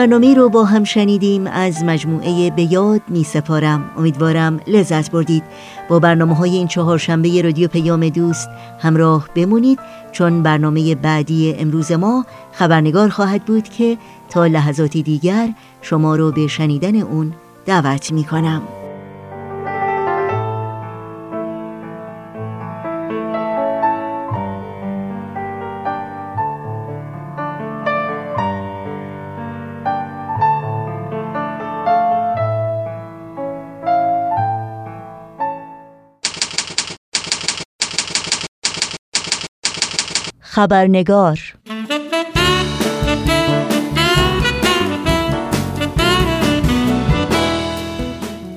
برنامه 0.00 0.34
رو 0.34 0.48
با 0.48 0.64
هم 0.64 0.84
شنیدیم. 0.84 1.46
از 1.46 1.84
مجموعه 1.84 2.50
به 2.50 2.72
یاد 2.72 3.00
می 3.08 3.24
سپارم. 3.24 3.90
امیدوارم 3.98 4.60
لذت 4.66 5.10
بردید. 5.10 5.42
با 5.88 5.98
برنامه 5.98 6.34
های 6.34 6.50
این 6.50 6.66
چهارشنبه 6.66 7.42
رادیو 7.42 7.68
پیام 7.68 8.08
دوست 8.08 8.48
همراه 8.78 9.28
بمونید. 9.34 9.78
چون 10.12 10.42
برنامه 10.42 10.94
بعدی 10.94 11.54
امروز 11.58 11.92
ما 11.92 12.26
خبرنگار 12.52 13.08
خواهد 13.08 13.44
بود 13.44 13.68
که 13.68 13.98
تا 14.30 14.46
لحظاتی 14.46 15.02
دیگر 15.02 15.48
شما 15.82 16.16
رو 16.16 16.32
به 16.32 16.46
شنیدن 16.46 16.96
اون 16.96 17.32
دعوت 17.66 18.12
می 18.12 18.24
کنم. 18.24 18.62
خبرنگار. 40.60 41.38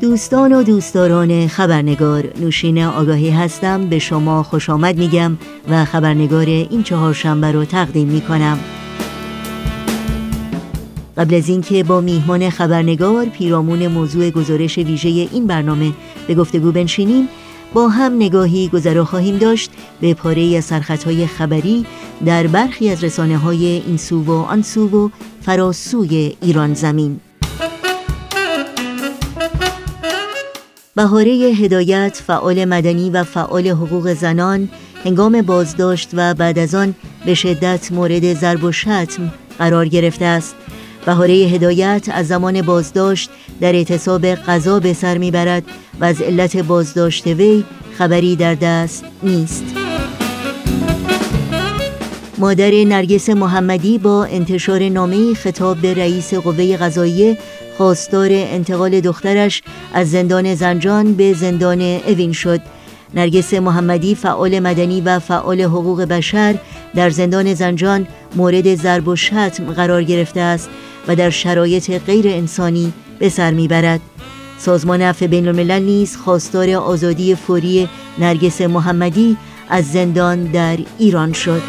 دوستان 0.01 0.53
و 0.53 0.63
دوستداران 0.63 1.47
خبرنگار 1.47 2.23
نوشین 2.41 2.83
آگاهی 2.83 3.29
هستم. 3.29 3.85
به 3.85 3.99
شما 3.99 4.43
خوش 4.43 4.69
آمد 4.69 4.97
میگم 4.97 5.37
و 5.69 5.85
خبرنگار 5.85 6.45
این 6.45 6.83
چهارشنبه 6.83 7.51
رو 7.51 7.65
تقدیم 7.65 8.07
می‌کنم. 8.07 8.59
قبل 11.17 11.35
از 11.35 11.49
اینکه 11.49 11.83
با 11.83 12.01
میهمان 12.01 12.49
خبرنگار 12.49 13.25
پیرامون 13.25 13.87
موضوع 13.87 14.29
گزارش 14.29 14.77
ویژه 14.77 15.09
این 15.09 15.47
برنامه 15.47 15.91
به 16.27 16.35
گفتگو 16.35 16.71
بنشینیم 16.71 17.27
با 17.73 17.89
هم 17.89 18.15
نگاهی 18.15 18.67
گذرا 18.67 19.05
خواهیم 19.05 19.37
داشت. 19.37 19.71
به 20.01 20.13
پاره 20.13 20.55
از 20.57 20.65
سرخطهای 20.65 21.27
خبری 21.27 21.85
در 22.25 22.47
برخی 22.47 22.89
از 22.89 23.03
رسانه 23.03 23.37
های 23.37 23.65
این 23.65 23.97
سو 23.97 24.23
و 24.23 24.31
آن 24.31 24.61
سو 24.61 24.87
و 24.87 25.09
فراسوی 25.41 26.35
ایران 26.41 26.73
زمین. 26.73 27.19
بهاره 30.95 31.31
هدایت 31.31 32.21
فعال 32.27 32.65
مدنی 32.65 33.09
و 33.09 33.23
فعال 33.23 33.67
حقوق 33.67 34.13
زنان 34.13 34.69
هنگام 35.05 35.41
بازداشت 35.41 36.09
و 36.13 36.33
بعد 36.33 36.59
از 36.59 36.75
آن 36.75 36.95
به 37.25 37.33
شدت 37.33 37.91
مورد 37.91 38.33
ضرب 38.33 38.63
و 38.63 38.71
شتم 38.71 39.31
قرار 39.59 39.87
گرفته 39.87 40.25
است. 40.25 40.55
بهاره 41.05 41.33
هدایت 41.33 42.09
از 42.11 42.27
زمان 42.27 42.61
بازداشت 42.61 43.29
در 43.61 43.73
اعتصاب 43.75 44.25
قضا 44.25 44.79
به 44.79 44.93
سر 44.93 45.17
می‌برد 45.17 45.63
و 45.99 46.05
از 46.05 46.21
علت 46.21 46.57
بازداشت 46.57 47.27
وی 47.27 47.63
خبری 47.97 48.35
در 48.35 48.55
دست 48.55 49.05
نیست. 49.23 49.63
مادر 52.37 52.71
نرگس 52.71 53.29
محمدی 53.29 53.97
با 53.97 54.25
انتشار 54.25 54.89
نامه 54.89 55.33
خطاب 55.33 55.77
به 55.77 55.93
رئیس 55.93 56.33
قوه 56.33 56.77
قضاییه 56.77 57.37
خواستار 57.77 58.29
انتقال 58.31 58.99
دخترش 58.99 59.61
از 59.93 60.11
زندان 60.11 60.55
زنجان 60.55 61.13
به 61.13 61.33
زندان 61.33 61.81
اوین 61.81 62.31
شد. 62.31 62.61
نرگس 63.15 63.53
محمدی 63.53 64.15
فعال 64.15 64.59
مدنی 64.59 65.01
و 65.01 65.19
فعال 65.19 65.61
حقوق 65.61 66.01
بشر 66.01 66.55
در 66.95 67.09
زندان 67.09 67.53
زنجان 67.53 68.07
مورد 68.35 68.75
ضرب 68.75 69.07
و 69.07 69.15
شتم 69.15 69.73
قرار 69.75 70.03
گرفته 70.03 70.39
است. 70.39 70.69
و 71.07 71.15
در 71.15 71.29
شرایط 71.29 71.91
غیر 72.05 72.27
انسانی 72.27 72.93
به 73.19 73.29
سر 73.29 73.51
می‌برد. 73.51 73.99
سازمان 74.57 75.01
عفو 75.01 75.27
بین 75.27 75.47
الملل 75.47 75.83
نیز 75.83 76.17
خواستار 76.17 76.69
آزادی 76.69 77.35
فوری 77.35 77.89
نرگس 78.19 78.61
محمدی 78.61 79.37
از 79.69 79.91
زندان 79.91 80.43
در 80.43 80.77
ایران 80.99 81.33
شد. 81.33 81.61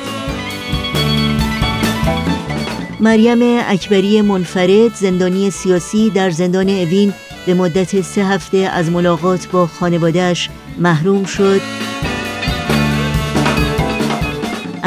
مریم 3.00 3.38
اکبری 3.68 4.22
منفرد 4.22 4.94
زندانی 4.94 5.50
سیاسی 5.50 6.10
در 6.10 6.30
زندان 6.30 6.68
اوین 6.68 7.12
به 7.46 7.54
مدت 7.54 8.00
سه 8.00 8.24
هفته 8.24 8.58
از 8.58 8.90
ملاقات 8.90 9.48
با 9.48 9.66
خانوادهش 9.66 10.48
محروم 10.78 11.24
شد. 11.24 11.60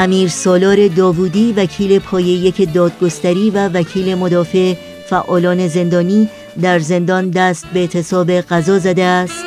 امیر 0.00 0.28
سالار 0.28 0.88
داوودی 0.88 1.52
وکیل 1.52 1.98
پایه 1.98 2.26
یک 2.26 2.72
دادگستری 2.74 3.50
و 3.50 3.68
وکیل 3.68 4.14
مدافع 4.14 4.74
فعالان 5.10 5.68
زندانی 5.68 6.28
در 6.62 6.78
زندان 6.78 7.30
دست 7.30 7.66
به 7.66 7.80
اعتصاب 7.80 8.30
قضا 8.30 8.78
زده 8.78 9.04
است. 9.04 9.44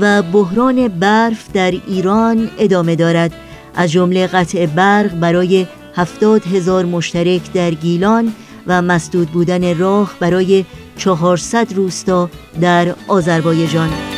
و 0.00 0.22
بحران 0.22 0.88
برف 0.88 1.52
در 1.52 1.70
ایران 1.86 2.50
ادامه 2.58 2.96
دارد. 2.96 3.32
از 3.74 3.92
جمله 3.92 4.26
قطع 4.26 4.66
برق 4.66 5.14
برای 5.20 5.66
هفتاد 5.96 6.46
هزار 6.46 6.84
مشترک 6.84 7.52
در 7.52 7.70
گیلان 7.70 8.32
و 8.66 8.82
مسدود 8.82 9.28
بودن 9.28 9.78
راه 9.78 10.14
برای 10.20 10.64
400 10.96 11.72
روستا 11.72 12.30
در 12.60 12.94
آذربایجان. 13.08 14.13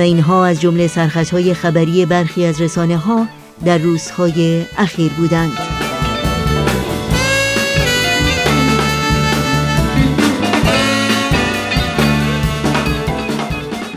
و 0.00 0.02
اینها 0.02 0.46
از 0.46 0.60
جمله 0.60 0.86
سرخطهای 0.86 1.54
خبری 1.54 2.06
برخی 2.06 2.44
از 2.44 2.60
رسانه 2.60 2.96
ها 2.96 3.26
در 3.64 3.78
روزهای 3.78 4.64
اخیر 4.78 5.12
بودند. 5.12 5.52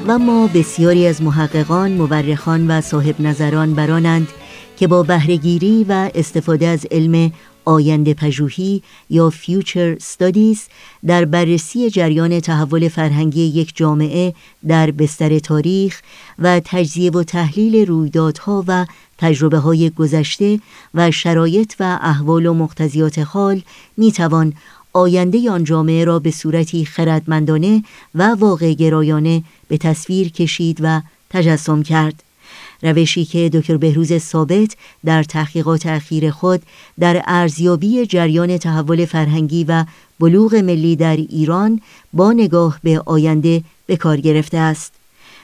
و 0.08 0.18
ما 0.18 0.48
بسیاری 0.48 1.08
از 1.08 1.22
محققان، 1.22 1.92
مورخان 1.92 2.68
و 2.68 2.82
صاحب 2.82 3.22
نظران 3.22 3.74
برانند 3.74 4.28
که 4.78 4.88
با 4.88 5.04
بهرهگیری 5.04 5.86
و 5.90 6.12
استفاده 6.16 6.68
از 6.68 6.86
علم 6.92 7.32
آینده 7.66 8.14
پژوهی 8.14 8.82
یا 9.10 9.30
فیوچر 9.30 9.92
استادیز 9.92 10.64
در 11.06 11.26
بررسی 11.26 11.90
جریان 11.90 12.40
تحول 12.40 12.88
فرهنگی 12.88 13.42
یک 13.42 13.72
جامعه 13.76 14.34
در 14.68 14.92
بستر 14.92 15.40
تاریخ 15.40 16.02
و 16.40 16.62
تجزیه 16.66 17.12
و 17.12 17.24
تحلیل 17.24 17.86
رویدادها 17.86 18.64
و 18.68 18.86
تجربه 19.18 19.58
های 19.58 19.90
گذشته 19.90 20.60
و 20.94 21.12
شرایط 21.12 21.74
و 21.80 22.00
احوال 22.02 22.46
و 22.46 22.54
مقتضیات 22.54 23.20
حال 23.20 23.62
می 23.98 24.12
توان 24.12 24.54
آینده 24.94 25.52
آن 25.52 25.64
جامعه 25.64 26.06
را 26.06 26.20
به 26.20 26.32
صورتی 26.32 26.86
خردمندانه 26.86 27.84
و 28.16 28.24
واقع 28.24 28.74
گرایانه 28.74 29.44
به 29.68 29.78
تصویر 29.78 30.32
کشید 30.32 30.78
و 30.82 31.02
تجسم 31.30 31.84
کرد. 31.84 32.24
روشی 32.84 33.26
که 33.26 33.50
دکتر 33.54 33.78
بهروز 33.78 34.18
ثابت 34.18 34.76
در 35.06 35.24
تحقیقات 35.24 35.86
اخیر 35.86 36.32
خود 36.32 36.62
در 37.00 37.24
ارزیابی 37.28 38.06
جریان 38.06 38.58
تحول 38.58 39.06
فرهنگی 39.06 39.64
و 39.64 39.86
بلوغ 40.20 40.56
ملی 40.56 40.96
در 40.96 41.16
ایران 41.16 41.82
با 42.14 42.32
نگاه 42.34 42.80
به 42.84 43.02
آینده 43.06 43.64
به 43.86 43.98
کار 43.98 44.18
گرفته 44.18 44.58
است. 44.58 45.03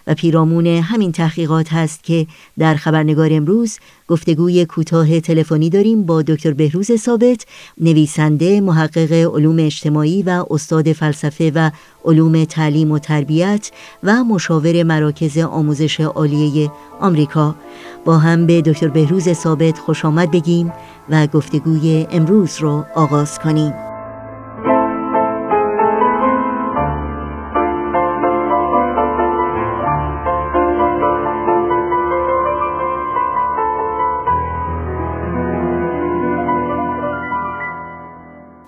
و 0.09 0.13
پیرامون 0.13 0.67
همین 0.67 1.11
تحقیقات 1.11 1.73
هست 1.73 2.03
که 2.03 2.27
در 2.59 2.75
خبرنگار 2.75 3.29
امروز 3.31 3.79
گفتگوی 4.07 4.65
کوتاه 4.65 5.19
تلفنی 5.19 5.69
داریم 5.69 6.03
با 6.03 6.21
دکتر 6.21 6.53
بهروز 6.53 6.95
ثابت 6.95 7.45
نویسنده 7.77 8.61
محقق 8.61 9.11
علوم 9.11 9.59
اجتماعی 9.59 10.23
و 10.23 10.45
استاد 10.49 10.93
فلسفه 10.93 11.51
و 11.55 11.71
علوم 12.05 12.45
تعلیم 12.45 12.91
و 12.91 12.99
تربیت 12.99 13.71
و 14.03 14.23
مشاور 14.23 14.83
مراکز 14.83 15.37
آموزش 15.37 15.99
عالیه 15.99 16.71
آمریکا. 16.99 17.55
با 18.05 18.17
هم 18.17 18.45
به 18.45 18.61
دکتر 18.61 18.87
بهروز 18.87 19.29
ثابت 19.29 19.77
خوش 19.77 20.05
آمد 20.05 20.31
بگیم 20.31 20.73
و 21.09 21.27
گفتگوی 21.27 22.07
امروز 22.11 22.57
رو 22.59 22.85
آغاز 22.95 23.39
کنیم. 23.39 23.88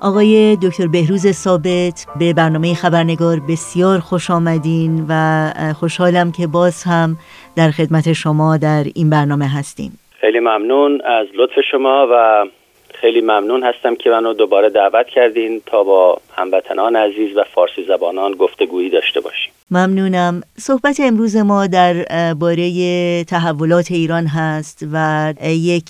آقای 0.04 0.58
دکتر 0.64 0.88
بهروز 0.88 1.32
ثابت 1.32 2.06
به 2.20 2.34
برنامه 2.34 2.74
خبرنگار 2.74 3.38
بسیار 3.50 4.00
خوش 4.00 4.32
آمدین 4.32 5.06
و 5.10 5.50
خوشحالم 5.80 6.32
که 6.32 6.48
باز 6.48 6.84
هم 6.84 7.18
در 7.58 7.72
خدمت 7.72 8.14
شما 8.14 8.58
در 8.58 8.84
این 8.96 9.10
برنامه 9.10 9.48
هستیم. 9.48 10.00
خیلی 10.22 10.40
ممنون 10.40 11.02
از 11.02 11.28
لطف 11.34 11.54
شما 11.72 12.08
و 12.12 12.46
خیلی 12.94 13.22
ممنون 13.22 13.64
هستم 13.64 13.96
که 13.96 14.10
منو 14.10 14.34
دوباره 14.34 14.70
دعوت 14.70 15.08
کردین 15.08 15.62
تا 15.66 15.84
با 15.84 16.18
هموطنان 16.38 16.96
عزیز 16.96 17.38
و 17.38 17.44
فارسی 17.44 17.84
زبانان 17.84 18.32
گفتگویی 18.32 18.90
داشته 18.90 19.22
باشیم. 19.22 19.54
ممنونم. 19.71 20.41
صحبت 20.60 20.99
امروز 20.99 21.36
ما 21.36 21.67
در 21.67 22.34
باره 22.34 23.23
تحولات 23.23 23.91
ایران 23.91 24.27
هست 24.27 24.86
و 24.91 25.34
یک 25.43 25.89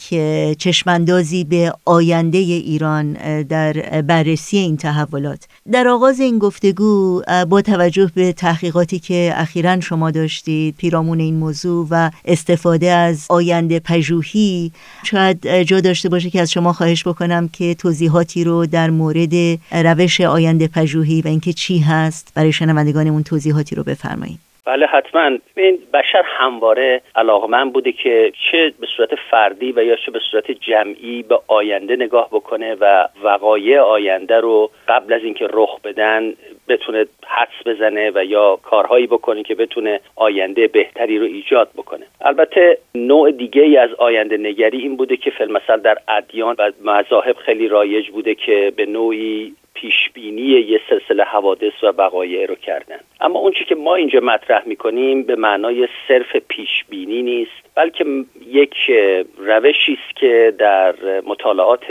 چشماندازی 0.57 1.43
به 1.43 1.73
آینده 1.85 2.37
ایران 2.37 3.13
در 3.43 3.73
بررسی 4.01 4.57
این 4.57 4.77
تحولات. 4.77 5.47
در 5.71 5.87
آغاز 5.87 6.19
این 6.19 6.39
گفتگو 6.39 7.21
با 7.49 7.61
توجه 7.61 8.11
به 8.15 8.33
تحقیقاتی 8.33 8.99
که 8.99 9.33
اخیرا 9.35 9.79
شما 9.79 10.11
داشتید 10.11 10.75
پیرامون 10.77 11.19
این 11.19 11.35
موضوع 11.35 11.87
و 11.89 12.11
استفاده 12.25 12.91
از 12.91 13.25
آینده 13.29 13.79
پژوهی 13.79 14.71
شاید 15.03 15.61
جا 15.61 15.79
داشته 15.79 16.09
باشه 16.09 16.29
که 16.29 16.41
از 16.41 16.51
شما 16.51 16.73
خواهش 16.73 17.07
بکنم 17.07 17.47
که 17.47 17.73
توضیحاتی 17.73 18.43
رو 18.43 18.65
در 18.65 18.89
مورد 18.89 19.59
روش 19.71 20.21
آینده 20.21 20.67
پژوهی 20.67 21.21
و 21.21 21.27
اینکه 21.27 21.53
چی 21.53 21.79
هست 21.79 22.31
برای 22.35 22.53
شنوندگانمون 22.53 23.23
توضیحاتی 23.23 23.70
رو 23.75 23.83
بفرمایید. 23.83 24.51
بله 24.65 24.85
حتما. 24.85 25.37
این 25.57 25.79
بشر 25.93 26.23
همواره 26.25 27.01
علاقمن 27.15 27.69
بوده 27.69 27.91
که 27.91 28.31
چه 28.51 28.73
به 28.79 28.87
صورت 28.97 29.15
فردی 29.15 29.71
و 29.71 29.83
یا 29.83 29.95
چه 29.95 30.11
به 30.11 30.19
صورت 30.31 30.51
جمعی 30.51 31.23
به 31.23 31.39
آینده 31.47 31.95
نگاه 31.95 32.27
بکنه 32.31 32.75
و 32.75 33.07
وقایع 33.23 33.79
آینده 33.79 34.39
رو 34.39 34.71
قبل 34.87 35.13
از 35.13 35.23
اینکه 35.23 35.47
رخ 35.53 35.81
بدن 35.83 36.33
بتونه 36.67 37.05
حدس 37.27 37.67
بزنه 37.67 38.11
و 38.15 38.25
یا 38.25 38.59
کارهایی 38.63 39.07
بکنه 39.07 39.43
که 39.43 39.55
بتونه 39.55 39.99
آینده 40.15 40.67
بهتری 40.67 41.19
رو 41.19 41.25
ایجاد 41.25 41.69
بکنه. 41.77 42.05
البته 42.21 42.77
نوع 42.95 43.31
دیگه 43.31 43.61
ای 43.61 43.77
از 43.77 43.89
آینده 43.97 44.37
نگری 44.37 44.77
این 44.77 44.97
بوده 44.97 45.17
که 45.17 45.31
فیلمسل 45.31 45.77
در 45.77 45.97
ادیان 46.07 46.55
و 46.59 46.71
مذاهب 46.83 47.35
خیلی 47.35 47.67
رایج 47.67 48.09
بوده 48.09 48.35
که 48.35 48.73
به 48.75 48.85
نوعی 48.85 49.55
پیشبینی 49.73 50.41
یه 50.41 50.79
سلسله 50.89 51.23
حوادث 51.23 51.83
و 51.83 51.87
وقایع 51.87 52.45
رو 52.45 52.55
کردن. 52.55 52.99
اما 53.21 53.39
اون 53.39 53.51
که 53.51 53.75
ما 53.75 53.95
اینجا 53.95 54.19
مطرح 54.19 54.63
می‌کنیم 54.65 55.23
به 55.23 55.35
معنای 55.35 55.87
صرف 56.07 56.35
پیشبینی 56.35 57.21
نیست 57.21 57.51
بلکه 57.75 58.05
یک 58.47 58.75
روشی 59.37 59.93
است 59.93 60.15
که 60.15 60.53
در 60.57 60.95
مطالعات 61.25 61.83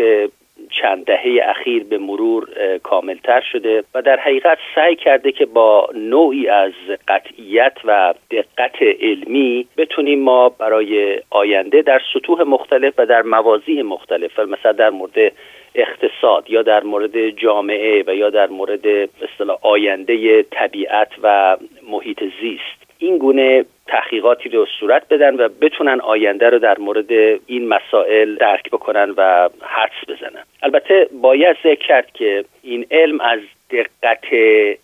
چند 0.71 1.05
دهه 1.05 1.41
اخیر 1.43 1.85
به 1.85 1.99
مرور 1.99 2.49
کاملتر 2.83 3.41
شده 3.53 3.85
و 3.95 4.03
در 4.03 4.17
حقیقت 4.21 4.59
سعی 4.75 4.97
کرده 4.97 5.33
که 5.33 5.47
با 5.47 5.89
نوعی 5.95 6.49
از 6.49 6.73
قطعیت 7.09 7.73
و 7.85 8.15
دقت 8.31 8.83
علمی 8.83 9.67
بتونیم 9.77 10.23
ما 10.23 10.49
برای 10.49 11.21
آینده 11.31 11.83
در 11.83 12.01
سطوح 12.15 12.43
مختلف 12.43 12.95
و 12.99 13.07
در 13.07 13.23
موازی 13.23 13.83
مختلف 13.83 14.39
مثلا 14.39 14.73
در 14.73 14.91
مورد 14.91 15.33
اقتصاد 15.75 16.51
یا 16.51 16.63
در 16.63 16.83
مورد 16.83 17.31
جامعه 17.31 18.05
و 18.07 18.15
یا 18.15 18.31
در 18.31 18.47
مورد 18.47 18.87
اصطلاح 19.23 19.59
آینده 19.63 20.43
طبیعت 20.43 21.09
و 21.23 21.57
محیط 21.91 22.25
زیست. 22.41 22.90
این 23.01 23.19
گونه 23.19 23.65
تحقیقاتی 23.87 24.49
رو 24.49 24.67
صورت 24.81 25.03
بدن 25.11 25.35
و 25.35 25.49
بتونن 25.61 26.01
آینده 26.01 26.51
رو 26.51 26.59
در 26.59 26.79
مورد 26.79 27.13
این 27.47 27.69
مسائل 27.69 28.35
درک 28.35 28.71
بکنن 28.71 29.15
و 29.17 29.49
حدس 29.61 30.09
بزنن. 30.09 30.43
البته 30.63 31.09
باید 31.23 31.57
ذکر 31.65 31.87
کرد 31.87 32.13
که 32.15 32.45
این 32.63 32.87
علم 32.91 33.21
از 33.21 33.41
دقت 33.71 34.33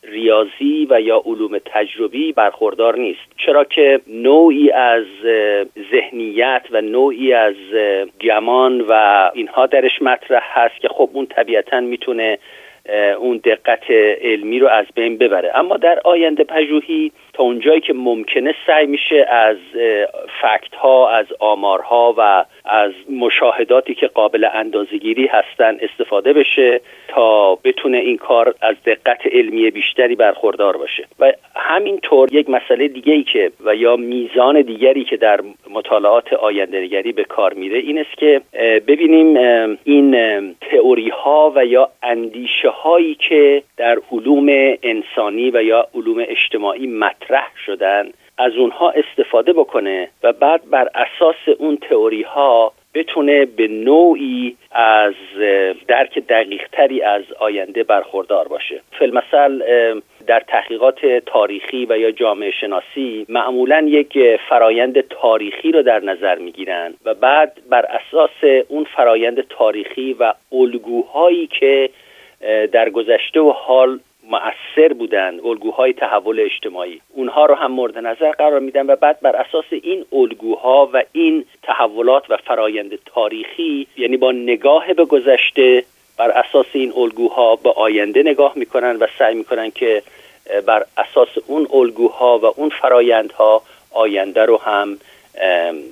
ریاضی 0.02 0.86
و 0.90 1.00
یا 1.00 1.22
علوم 1.26 1.58
تجربی 1.64 2.32
برخوردار 2.32 2.98
نیست. 2.98 3.20
چرا 3.36 3.64
که 3.64 4.00
نوعی 4.06 4.70
از 4.70 5.04
ذهنیت 5.90 6.62
و 6.70 6.80
نوعی 6.80 7.32
از 7.32 7.54
گمان 8.20 8.80
و 8.88 9.30
اینها 9.34 9.66
درش 9.66 10.02
مطرح 10.02 10.44
هست 10.60 10.80
که 10.80 10.88
خب 10.88 11.10
اون 11.12 11.26
طبیعتا 11.26 11.80
می‌تونه 11.80 12.38
اون 13.18 13.40
دقت 13.44 13.90
علمی 14.20 14.58
رو 14.58 14.68
از 14.68 14.86
بین 14.94 15.18
ببره. 15.18 15.50
اما 15.54 15.76
در 15.76 16.00
آینده 16.04 16.44
پژوهی 16.44 17.12
تا 17.32 17.42
اونجایی 17.42 17.80
که 17.80 17.92
ممکنه 17.92 18.54
سعی 18.66 18.86
میشه 18.86 19.26
از 19.28 19.56
فکت 20.40 20.74
ها 20.74 21.10
از 21.10 21.26
آمارها 21.40 22.14
و 22.18 22.44
از 22.64 22.92
مشاهداتی 23.10 23.94
که 23.94 24.06
قابل 24.06 24.48
اندازگیری 24.54 25.26
هستن 25.26 25.76
استفاده 25.80 26.32
بشه 26.32 26.80
تا 27.08 27.54
بتونه 27.54 27.98
این 27.98 28.16
کار 28.16 28.54
از 28.62 28.76
دقت 28.86 29.26
علمی 29.32 29.70
بیشتری 29.70 30.14
برخوردار 30.14 30.76
باشه. 30.76 31.04
و 31.18 31.32
همینطور 31.54 32.34
یک 32.34 32.50
مسئله 32.50 32.88
دیگه 32.88 33.12
ای 33.12 33.22
که 33.22 33.50
و 33.64 33.74
یا 33.74 33.96
میزان 33.96 34.62
دیگری 34.62 35.04
که 35.04 35.16
در 35.16 35.40
مطالعات 35.70 36.32
آینده 36.32 36.80
نگری 36.80 37.12
به 37.12 37.24
کار 37.24 37.54
میره 37.54 37.78
این 37.78 37.98
است 37.98 38.18
که 38.18 38.40
ببینیم 38.86 39.36
این 39.84 40.16
تئوری 40.60 41.08
ها 41.08 41.52
و 41.56 41.66
یا 41.66 41.88
اندیشه 42.02 42.68
هایی 42.82 43.14
که 43.14 43.62
در 43.76 43.98
علوم 44.12 44.76
انسانی 44.82 45.50
و 45.50 45.62
یا 45.62 45.88
علوم 45.94 46.24
اجتماعی 46.28 46.86
مطرح 46.86 47.50
شدن 47.66 48.10
از 48.38 48.52
اونها 48.56 48.90
استفاده 48.90 49.52
بکنه 49.52 50.08
و 50.22 50.32
بعد 50.32 50.70
بر 50.70 50.88
اساس 50.94 51.56
اون 51.58 51.76
تئوری 51.76 52.22
ها 52.22 52.72
بتونه 52.94 53.44
به 53.44 53.68
نوعی 53.68 54.56
از 54.72 55.14
درک 55.88 56.18
دقیقتری 56.18 57.02
از 57.02 57.22
آینده 57.38 57.84
برخوردار 57.84 58.48
باشه. 58.48 58.80
فیلمسل 58.98 59.62
در 60.26 60.40
تحقیقات 60.40 61.06
تاریخی 61.06 61.86
و 61.86 61.98
یا 61.98 62.10
جامعه 62.10 62.50
شناسی 62.50 63.26
معمولا 63.28 63.86
یک 63.88 64.18
فرایند 64.48 65.00
تاریخی 65.00 65.72
رو 65.72 65.82
در 65.82 66.00
نظر 66.04 66.38
می‌گیرن 66.38 66.94
و 67.04 67.14
بعد 67.14 67.58
بر 67.70 67.86
اساس 67.86 68.64
اون 68.68 68.84
فرایند 68.84 69.48
تاریخی 69.48 70.12
و 70.12 70.34
الگوهایی 70.52 71.46
که 71.46 71.90
در 72.72 72.90
گذشته 72.90 73.40
و 73.40 73.50
حال 73.50 74.00
مؤثر 74.30 74.92
بودن 74.92 75.40
الگوهای 75.44 75.92
تحول 75.92 76.40
اجتماعی. 76.40 77.00
اونها 77.14 77.46
رو 77.46 77.54
هم 77.54 77.72
مورد 77.72 77.98
نظر 77.98 78.30
قرار 78.30 78.60
میدن 78.60 78.86
و 78.86 78.96
بعد 78.96 79.20
بر 79.20 79.36
اساس 79.36 79.64
این 79.70 80.04
الگوها 80.12 80.90
و 80.92 81.02
این 81.12 81.44
تحولات 81.62 82.30
و 82.30 82.36
فرایند 82.36 82.98
تاریخی 83.06 83.86
یعنی 83.96 84.16
با 84.16 84.32
نگاه 84.32 84.94
به 84.94 85.04
گذشته 85.04 85.84
بر 86.18 86.30
اساس 86.30 86.66
این 86.72 86.92
الگوها 86.96 87.56
به 87.56 87.70
آینده 87.70 88.22
نگاه 88.22 88.52
می‌کنن 88.56 88.96
و 88.96 89.06
سعی 89.18 89.34
می‌کنن 89.34 89.70
که 89.70 90.02
بر 90.66 90.84
اساس 90.96 91.28
اون 91.46 91.66
الگوها 91.72 92.38
و 92.38 92.44
اون 92.44 92.68
فرایندها 92.68 93.62
آینده 93.90 94.44
رو 94.44 94.56
هم 94.56 94.98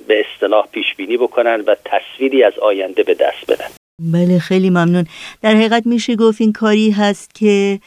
به 0.07 0.25
اصطلاح 0.25 0.67
پیش 0.71 0.95
بینی 0.95 1.17
بکنن 1.17 1.63
و 1.67 1.75
تصویری 1.85 2.43
از 2.43 2.59
آینده 2.59 3.03
به 3.03 3.13
دست 3.13 3.51
بدن. 3.51 3.84
بله 3.99 4.39
خیلی 4.39 4.69
ممنون. 4.69 5.05
در 5.41 5.55
حقیقت 5.55 5.87
میشه 5.87 6.15
گفت 6.15 6.41
این 6.41 6.53
کاری 6.53 6.91
هست 6.91 7.35
که 7.35 7.79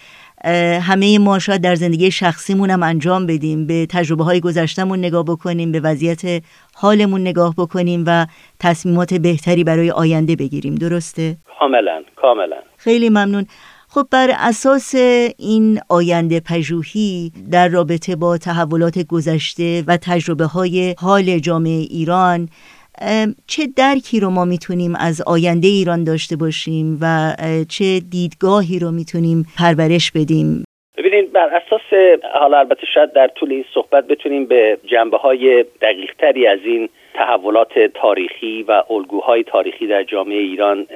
همه 0.82 1.18
ما 1.18 1.38
شاید 1.38 1.60
در 1.60 1.74
زندگی 1.74 2.10
شخصیمون 2.10 2.70
هم 2.70 2.82
انجام 2.82 3.26
بدیم 3.26 3.66
به 3.66 3.86
تجربه 3.90 4.24
های 4.24 4.40
گذشتمون 4.40 4.98
نگاه 4.98 5.24
بکنیم 5.24 5.72
به 5.72 5.80
وضعیت 5.80 6.42
حالمون 6.74 7.20
نگاه 7.20 7.54
بکنیم 7.58 8.04
و 8.06 8.26
تصمیمات 8.60 9.14
بهتری 9.14 9.64
برای 9.64 9.90
آینده 9.90 10.36
بگیریم. 10.36 10.74
درسته؟ 10.74 11.36
کاملا 11.60 12.02
کاملا. 12.16 12.56
خیلی 12.76 13.08
ممنون. 13.08 13.46
خب 13.90 14.06
بر 14.10 14.30
اساس 14.38 14.94
این 15.38 15.80
آینده 15.88 16.40
پژوهی 16.40 17.32
در 17.50 17.68
رابطه 17.68 18.16
با 18.16 18.38
تحولات 18.38 18.98
گذشته 18.98 19.84
و 19.86 19.96
تجربه 19.96 20.44
های 20.44 20.94
حال 20.98 21.38
جامعه 21.38 21.80
ایران 21.90 22.48
چه 23.46 23.62
درکی 23.76 24.20
رو 24.20 24.30
ما 24.30 24.44
می‌تونیم 24.44 24.94
از 25.00 25.22
آینده 25.26 25.68
ایران 25.68 26.04
داشته 26.04 26.36
باشیم 26.36 26.98
و 27.02 27.34
چه 27.68 28.00
دیدگاهی 28.10 28.78
رو 28.78 28.90
می‌تونیم 28.90 29.46
پرورش 29.58 30.12
بدیم؟ 30.12 30.64
ببینید 30.98 31.32
بر 31.32 31.48
اساس 31.54 32.18
حالا 32.34 32.58
البته 32.58 32.86
شاید 32.94 33.12
در 33.12 33.28
طول 33.28 33.52
این 33.52 33.64
صحبت 33.74 34.06
بتونیم 34.06 34.46
به 34.46 34.78
جنبه 34.86 35.16
های 35.16 35.64
دقیق 35.82 36.14
تری 36.18 36.46
از 36.46 36.58
این 36.64 36.88
تحولات 37.14 37.78
تاریخی 37.94 38.62
و 38.62 38.82
الگوهای 38.90 39.42
تاریخی 39.42 39.86
در 39.86 40.02
جامعه 40.02 40.38
ایران 40.38 40.86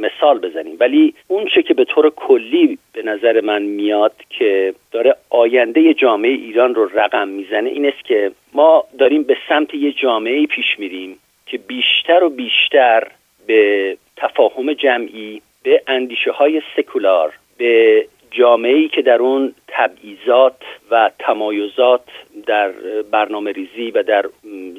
مثال 0.00 0.38
بزنیم. 0.38 0.76
ولی 0.80 1.14
اون 1.28 1.46
چه 1.54 1.62
که 1.62 1.74
به 1.74 1.84
طور 1.84 2.10
کلی 2.16 2.78
به 2.92 3.02
نظر 3.02 3.40
من 3.40 3.62
میاد 3.62 4.12
که 4.30 4.74
داره 4.92 5.16
آینده 5.30 5.94
جامعه 5.94 6.30
ایران 6.30 6.74
رو 6.74 6.90
رقم 6.94 7.28
می‌زنه 7.28 7.70
این 7.70 7.86
است 7.86 8.04
که 8.04 8.30
ما 8.54 8.84
داریم 8.98 9.22
به 9.22 9.36
سمت 9.48 9.74
یه 9.74 9.92
جامعه 9.92 10.46
پیش 10.46 10.78
میریم. 10.78 11.18
که 11.46 11.58
بیشتر 11.58 12.24
و 12.24 12.30
بیشتر 12.30 13.08
به 13.46 13.96
تفاهم 14.16 14.72
جمعی 14.72 15.42
به 15.62 15.82
اندیشه 15.86 16.30
های 16.30 16.62
سکولار 16.76 17.32
به 17.58 18.06
جامعه 18.30 18.74
ای 18.74 18.88
که 18.88 19.02
در 19.02 19.18
اون 19.18 19.54
تبعیضات 19.68 20.56
و 20.90 21.10
تمایزات 21.18 22.04
در 22.46 22.72
برنامه 23.10 23.52
ریزی 23.52 23.90
و 23.90 24.02
در 24.02 24.24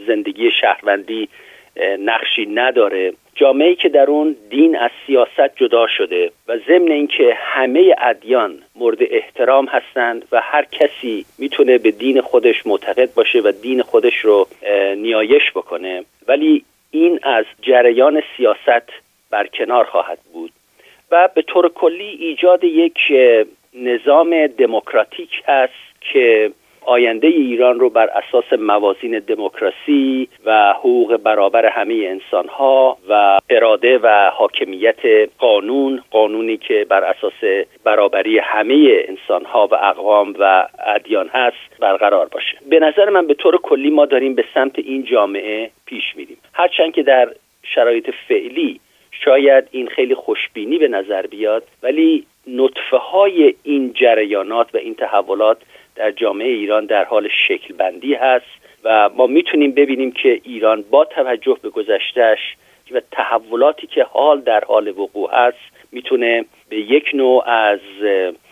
زندگی 0.07 0.51
شهروندی 0.61 1.29
نقشی 1.99 2.45
نداره. 2.45 3.13
جامعه 3.35 3.75
که 3.75 3.89
در 3.89 4.05
اون 4.09 4.35
دین 4.49 4.77
از 4.77 4.91
سیاست 5.07 5.55
جدا 5.55 5.87
شده 5.87 6.31
و 6.47 6.57
ضمن 6.67 6.91
اینکه 6.91 7.33
همه 7.37 7.95
ادیان 7.97 8.61
مورد 8.75 8.97
احترام 9.01 9.65
هستند 9.65 10.25
و 10.31 10.41
هر 10.41 10.65
کسی 10.71 11.25
می‌تونه 11.39 11.77
به 11.77 11.91
دین 11.91 12.21
خودش 12.21 12.67
معتقد 12.67 13.13
باشه 13.13 13.39
و 13.39 13.51
دین 13.61 13.81
خودش 13.81 14.17
رو 14.17 14.47
نیایش 14.97 15.51
بکنه. 15.51 16.03
ولی 16.27 16.63
این 16.91 17.19
از 17.23 17.45
جریان 17.61 18.23
سیاست 18.37 18.89
برکنار 19.29 19.85
خواهد 19.85 20.19
بود 20.33 20.51
و 21.11 21.29
به 21.35 21.41
طور 21.41 21.69
کلی 21.69 22.09
ایجاد 22.19 22.63
یک 22.63 22.97
نظام 23.73 24.47
دموکراتیک 24.47 25.43
هست 25.47 26.01
که 26.01 26.51
آینده 26.85 27.27
ایران 27.27 27.79
رو 27.79 27.89
بر 27.89 28.09
اساس 28.09 28.59
موازین 28.59 29.19
دموکراسی 29.19 30.27
و 30.45 30.73
حقوق 30.73 31.17
برابر 31.17 31.65
همه 31.65 31.93
انسان 31.93 32.47
ها 32.47 32.97
و 33.09 33.39
اراده 33.49 33.97
و 33.97 34.31
حاکمیت 34.33 35.29
قانون 35.37 36.01
قانونی 36.11 36.57
که 36.57 36.85
بر 36.89 37.03
اساس 37.03 37.67
برابری 37.83 38.39
همه 38.39 39.05
انسان 39.07 39.45
ها 39.45 39.67
و 39.71 39.75
اقوام 39.75 40.35
و 40.39 40.67
ادیان 40.85 41.27
هست 41.27 41.79
برقرار 41.79 42.27
باشه. 42.31 42.57
به 42.69 42.79
نظر 42.79 43.09
من 43.09 43.27
به 43.27 43.33
طور 43.33 43.57
کلی 43.57 43.89
ما 43.89 44.05
داریم 44.05 44.35
به 44.35 44.45
سمت 44.53 44.79
این 44.79 45.03
جامعه 45.03 45.69
پیش 45.85 46.15
میریم. 46.15 46.37
هرچند 46.53 46.93
که 46.93 47.03
در 47.03 47.29
شرایط 47.63 48.09
فعلی 48.27 48.79
شاید 49.11 49.67
این 49.71 49.87
خیلی 49.87 50.15
خوشبینی 50.15 50.77
به 50.77 50.87
نظر 50.87 51.27
بیاد 51.27 51.63
ولی 51.83 52.25
نطفه 52.47 52.97
های 52.97 53.55
این 53.63 53.93
جریانات 53.93 54.75
و 54.75 54.77
این 54.77 54.95
تحولات 54.95 55.57
در 55.95 56.11
جامعه 56.11 56.47
ایران 56.47 56.85
در 56.85 57.03
حال 57.03 57.29
شکل 57.47 57.73
بندی 57.73 58.13
هست 58.13 58.45
و 58.83 59.09
ما 59.09 59.27
می‌تونیم 59.27 59.71
ببینیم 59.71 60.11
که 60.11 60.41
ایران 60.43 60.83
با 60.89 61.05
توجه 61.05 61.57
به 61.61 61.69
گذشتهش 61.69 62.55
و 62.91 63.01
تحولاتی 63.11 63.87
که 63.87 64.03
حال 64.03 64.41
در 64.41 64.63
حال 64.67 64.87
وقوع 64.87 65.29
هست 65.33 65.57
می‌تونه 65.91 66.45
به 66.69 66.77
یک 66.77 67.11
نوع 67.13 67.49
از 67.49 67.79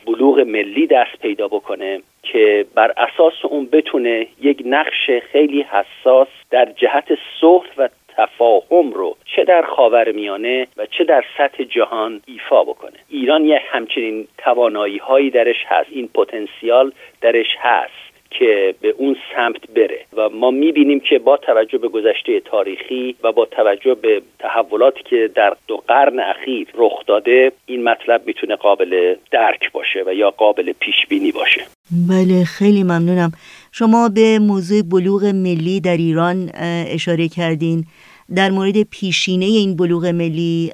بلوغ 0.06 0.40
ملی 0.40 0.88
دست 0.88 1.22
پیدا 1.22 1.48
بکنه 1.48 2.02
که 2.24 2.66
بر 2.76 2.94
اساس 2.98 3.34
اون 3.44 3.66
بتونه 3.66 4.28
یک 4.42 4.64
نقش 4.66 5.10
خیلی 5.32 5.62
حساس 5.62 6.28
در 6.52 6.66
جهت 6.66 7.06
صلح 7.42 7.68
و 7.78 7.90
تفاهم 8.22 8.94
رو 8.94 9.18
چه 9.36 9.44
در 9.44 9.62
خاور 9.76 10.12
میانه 10.12 10.68
و 10.78 10.86
چه 10.86 11.04
در 11.04 11.24
سطح 11.38 11.64
جهان 11.64 12.22
ایفا 12.26 12.64
بکنه. 12.64 12.98
ایران 13.10 13.46
یک 13.46 13.62
همچنین 13.72 14.28
توانایی 14.38 14.98
هایی 14.98 15.30
درش 15.30 15.66
هست. 15.68 15.90
این 15.92 16.08
پتانسیال 16.08 16.92
درش 17.22 17.56
هست 17.60 18.12
که 18.32 18.76
به 18.82 18.90
اون 18.98 19.16
سمت 19.36 19.72
بره 19.76 20.00
و 20.14 20.30
ما 20.30 20.52
می‌بینیم 20.52 21.00
که 21.00 21.20
با 21.20 21.38
توجه 21.38 21.78
به 21.78 21.88
گذشته 21.88 22.40
تاریخی 22.40 23.16
و 23.24 23.32
با 23.32 23.46
توجه 23.46 23.96
به 23.96 24.22
تحولاتی 24.40 25.04
که 25.04 25.30
در 25.36 25.56
دو 25.68 25.78
قرن 25.78 26.20
اخیر 26.20 26.68
رخ 26.74 27.06
داده 27.08 27.52
این 27.66 27.84
مطلب 27.84 28.22
می‌تونه 28.28 28.56
قابل 28.56 29.16
درک 29.32 29.72
باشه 29.72 30.04
و 30.06 30.14
یا 30.14 30.32
قابل 30.32 30.74
پیش 30.80 31.06
بینی 31.10 31.32
باشه. 31.32 31.62
بله 32.10 32.44
خیلی 32.44 32.84
ممنونم. 32.84 33.32
شما 33.72 34.10
به 34.16 34.40
موضوع 34.40 34.82
بلوغ 34.92 35.26
ملی 35.26 35.82
در 35.82 35.98
ایران 35.98 36.50
اشاره 36.94 37.28
کردین. 37.28 37.86
در 38.36 38.50
مورد 38.50 38.84
پیشینه 38.92 39.46
این 39.46 39.76
بلوغ 39.76 40.06
ملی 40.06 40.72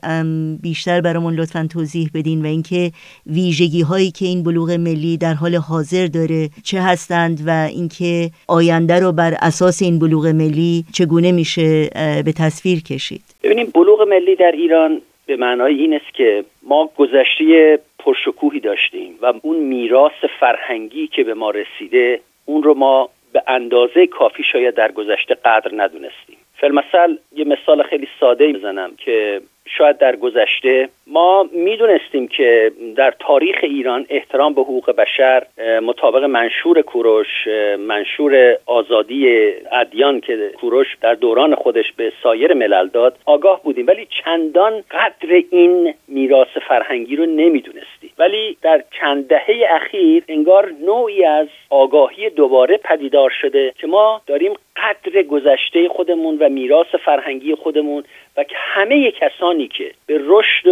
بیشتر 0.64 1.02
برامون 1.02 1.34
لطفا 1.34 1.68
توضیح 1.74 2.10
بدین 2.16 2.42
و 2.42 2.46
اینکه 2.46 2.92
ویژگی 3.26 3.82
هایی 3.82 4.12
که 4.12 4.26
این 4.26 4.44
بلوغ 4.44 4.72
ملی 4.72 5.18
در 5.18 5.34
حال 5.34 5.56
حاضر 5.56 6.08
داره 6.08 6.50
چه 6.64 6.82
هستند 6.82 7.44
و 7.48 7.50
اینکه 7.50 8.30
آینده 8.48 9.00
رو 9.00 9.12
بر 9.12 9.34
اساس 9.42 9.82
این 9.82 10.00
بلوغ 10.00 10.26
ملی 10.28 10.84
چگونه 10.94 11.32
میشه 11.32 11.90
به 12.26 12.34
تصویر 12.38 12.84
کشید. 12.84 13.22
ببینیم 13.44 13.72
بلوغ 13.76 14.02
ملی 14.02 14.36
در 14.36 14.52
ایران 14.52 15.02
به 15.26 15.36
معنای 15.36 15.76
این 15.76 15.94
است 15.94 16.14
که 16.14 16.44
ما 16.64 16.90
گذشته 16.98 17.80
پرشکوهی 18.00 18.60
داشتیم 18.60 19.16
و 19.22 19.34
اون 19.42 19.58
میراث 19.58 20.26
فرهنگی 20.40 21.08
که 21.08 21.24
به 21.24 21.34
ما 21.34 21.52
رسیده 21.52 22.20
اون 22.46 22.64
رو 22.64 22.74
ما 22.74 23.10
به 23.34 23.44
اندازه 23.48 24.08
کافی 24.08 24.44
شاید 24.44 24.76
در 24.76 24.92
گذشته 24.92 25.36
قدر 25.36 25.72
ندونستیم. 25.74 26.38
فلمثل 26.58 27.16
یه 27.36 27.46
مثال 27.46 27.84
خیلی 27.84 28.08
ساده 28.20 28.54
بزنم 28.54 28.96
که 28.96 29.42
شاید 29.66 29.98
در 29.98 30.16
گذشته 30.16 30.90
ما 31.10 31.50
می‌دونستیم 31.52 32.28
که 32.28 32.72
در 32.96 33.14
تاریخ 33.20 33.56
ایران 33.64 34.06
احترام 34.10 34.54
به 34.54 34.62
حقوق 34.62 34.92
بشر 34.92 35.44
مطابق 35.82 36.24
منشور 36.24 36.82
کوروش 36.82 37.48
منشور 37.80 38.58
آزادی 38.66 39.52
ادیان 39.72 40.20
که 40.20 40.52
کوروش 40.60 40.88
در 41.02 41.14
دوران 41.14 41.56
خودش 41.56 41.92
به 41.98 42.12
سایر 42.24 42.54
ملل 42.54 42.88
داد 42.88 43.18
آگاه 43.26 43.64
بودیم. 43.64 43.88
ولی 43.88 44.08
چندان 44.24 44.84
قدر 44.92 45.44
این 45.52 45.94
میراث 46.08 46.58
فرهنگی 46.68 47.16
رو 47.16 47.26
نمی‌دونستیم. 47.26 48.12
ولی 48.18 48.58
در 48.62 48.84
چند 49.00 49.28
دهه 49.28 49.68
اخیر 49.70 50.24
انگار 50.28 50.72
نوعی 50.86 51.24
از 51.24 51.48
آگاهی 51.70 52.30
دوباره 52.30 52.78
پدیدار 52.78 53.34
شده 53.42 53.74
که 53.78 53.88
ما 53.88 54.22
داریم 54.28 54.54
قدر 54.78 55.22
گذشته 55.22 55.90
خودمون 55.90 56.38
و 56.38 56.50
میراث 56.50 56.96
فرهنگی 57.06 57.56
خودمون 57.56 58.04
و 58.38 58.44
که 58.44 58.56
همه 58.58 59.12
کسانی 59.12 59.68
که 59.68 59.92
به 60.08 60.22
رشد 60.26 60.68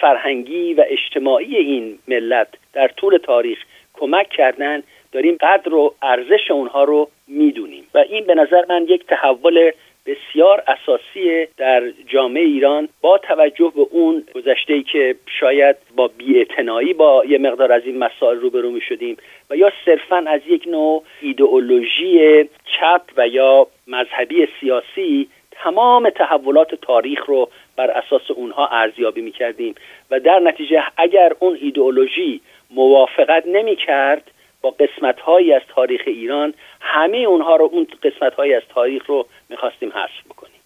فرهنگی 0.00 0.74
و 0.74 0.84
اجتماعی 0.88 1.56
این 1.56 1.98
ملت 2.08 2.48
در 2.72 2.88
طول 2.88 3.16
تاریخ 3.16 3.58
کمک 3.94 4.28
کردن 4.28 4.82
داریم 5.12 5.36
قدر 5.40 5.74
و 5.74 5.94
ارزش 6.02 6.50
اونها 6.50 6.84
رو 6.84 7.08
می‌دونیم. 7.28 7.84
و 7.94 7.98
این 7.98 8.24
به 8.24 8.34
نظر 8.34 8.64
من 8.68 8.86
یک 8.88 9.06
تحول 9.06 9.70
بسیار 10.06 10.62
اساسی 10.66 11.46
در 11.56 11.90
جامعه 12.06 12.42
ایران 12.42 12.88
با 13.00 13.18
توجه 13.18 13.72
به 13.76 13.86
اون 13.90 14.24
گذشته 14.34 14.74
ای 14.74 14.82
که 14.82 15.14
شاید 15.40 15.76
با 15.96 16.08
بیاعتنایی 16.08 16.92
با 16.92 17.24
یه 17.28 17.38
مقدار 17.38 17.72
از 17.72 17.82
این 17.84 17.98
مسائل 17.98 18.40
روبرو 18.40 18.70
می 18.70 18.80
شدیم 18.80 19.16
و 19.50 19.56
یا 19.56 19.72
صرفا 19.84 20.16
از 20.16 20.40
یک 20.46 20.68
نوع 20.68 21.04
ایدئولوژی 21.20 22.44
چپ 22.44 23.02
و 23.16 23.28
یا 23.28 23.66
مذهبی 23.86 24.48
سیاسی 24.60 25.28
تمام 25.52 26.10
تحولات 26.10 26.74
تاریخ 26.74 27.26
رو 27.26 27.48
بر 27.76 27.90
اساس 27.90 28.30
اونها 28.30 28.66
ارزیابی 28.66 29.20
می 29.20 29.32
کردیم 29.32 29.74
و 30.10 30.20
در 30.20 30.38
نتیجه 30.38 30.82
اگر 30.96 31.32
اون 31.38 31.58
ایدئولوژی 31.60 32.40
موافقت 32.70 33.46
نمی 33.46 33.76
کرد 33.76 34.30
با 34.62 34.70
قسمت 34.70 35.20
هایی 35.20 35.52
از 35.52 35.62
تاریخ 35.68 36.02
ایران 36.06 36.54
همه 36.80 37.18
اونها 37.18 37.56
رو 37.56 37.68
اون 37.72 37.86
قسمت 38.02 38.34
هایی 38.34 38.54
از 38.54 38.62
تاریخ 38.68 39.06
رو 39.06 39.26
می‌خواستیم 39.48 39.90
حذف 39.90 40.26
بکنیم. 40.30 40.60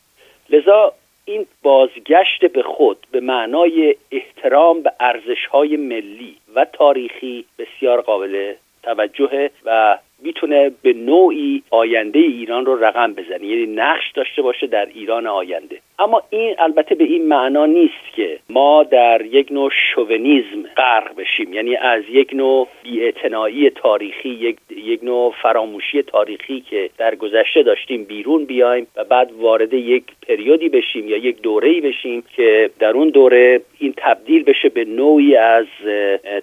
لذا 0.51 0.93
این 1.25 1.47
بازگشت 1.63 2.45
به 2.45 2.63
خود 2.63 2.99
به 3.11 3.21
معنای 3.21 3.97
احترام 4.11 4.83
به 4.83 4.93
ارزش 5.01 5.47
های 5.47 5.77
ملی 5.77 6.37
و 6.55 6.65
تاریخی 6.65 7.45
بسیار 7.59 8.01
قابل 8.01 8.55
توجهه 8.87 9.51
و 9.65 9.99
می‌تونه 10.23 10.71
به 10.83 10.93
نوعی 10.93 11.63
آینده 11.71 12.19
ایران 12.19 12.67
رو 12.67 12.85
رقم 12.85 13.13
بزنه. 13.13 13.47
یعنی 13.47 13.67
نقش 13.67 14.13
داشته 14.15 14.43
باشه 14.43 14.67
در 14.67 14.87
ایران 14.95 15.27
آینده. 15.27 15.79
اما 15.99 16.23
این 16.31 16.55
البته 16.59 16.95
به 16.95 17.05
این 17.05 17.29
معنا 17.29 17.67
نیست 17.67 18.15
که 18.17 18.39
ما 18.51 18.83
در 18.83 19.23
یک 19.25 19.53
نوع 19.53 19.71
شوونیزم 19.95 20.63
غرق 20.77 21.17
بشیم. 21.17 21.53
یعنی 21.53 21.77
از 21.77 22.03
یک 22.11 22.31
نوع 22.33 22.69
بیاعتنایی 22.83 23.71
تاریخی 23.71 24.29
یک, 24.29 24.57
یک 24.77 25.05
نوع 25.05 25.35
فراموشی 25.43 26.03
تاریخی 26.03 26.61
که 26.61 26.91
در 26.99 27.15
گذشته 27.15 27.63
داشتیم 27.63 28.05
بیرون 28.05 28.45
بیایم 28.45 28.87
و 28.97 29.05
بعد 29.05 29.33
وارد 29.33 29.75
یک 29.75 30.05
پریودی 30.29 30.69
بشیم 30.69 31.09
یا 31.09 31.17
یک 31.17 31.43
دوره‌ای 31.43 31.81
بشیم 31.81 32.25
که 32.37 32.71
در 32.79 32.91
اون 32.91 33.09
دوره 33.09 33.61
این 33.79 33.95
تبدیل 33.97 34.43
بشه 34.43 34.69
به 34.69 34.85
نوعی 34.85 35.37
از 35.37 35.67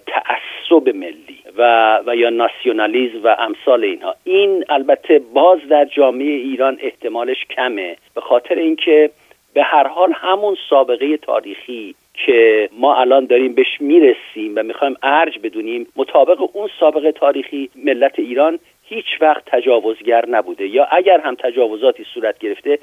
تعصب 0.06 0.88
ملی. 0.94 1.43
و 1.56 2.00
و 2.06 2.16
یا 2.16 2.30
ناسیونالیزم 2.30 3.24
و 3.24 3.36
امثال 3.38 3.84
اینها. 3.84 4.14
این 4.24 4.64
البته 4.68 5.18
باز 5.18 5.58
در 5.68 5.84
جامعه 5.84 6.30
ایران 6.30 6.78
احتمالش 6.80 7.44
کمه 7.44 7.96
به 8.14 8.20
خاطر 8.20 8.54
اینکه 8.54 9.10
به 9.54 9.62
هر 9.62 9.86
حال 9.86 10.12
همون 10.12 10.56
سابقه 10.70 11.16
تاریخی 11.16 11.94
که 12.14 12.68
ما 12.72 12.96
الان 12.96 13.26
داریم 13.26 13.54
بهش 13.54 13.80
می‌رسیم 13.80 14.52
و 14.56 14.62
می‌خوایم 14.62 14.96
ارج 15.02 15.38
بدونیم 15.38 15.86
مطابق 15.96 16.48
اون 16.52 16.68
سابقه 16.80 17.12
تاریخی 17.12 17.70
ملت 17.84 18.18
ایران 18.18 18.58
هیچ 18.84 19.06
وقت 19.20 19.42
تجاوزگر 19.46 20.28
نبوده. 20.28 20.66
یا 20.68 20.84
اگر 20.90 21.20
هم 21.20 21.34
تجاوزاتی 21.34 22.04
صورت 22.14 22.38
گرفته 22.38 22.78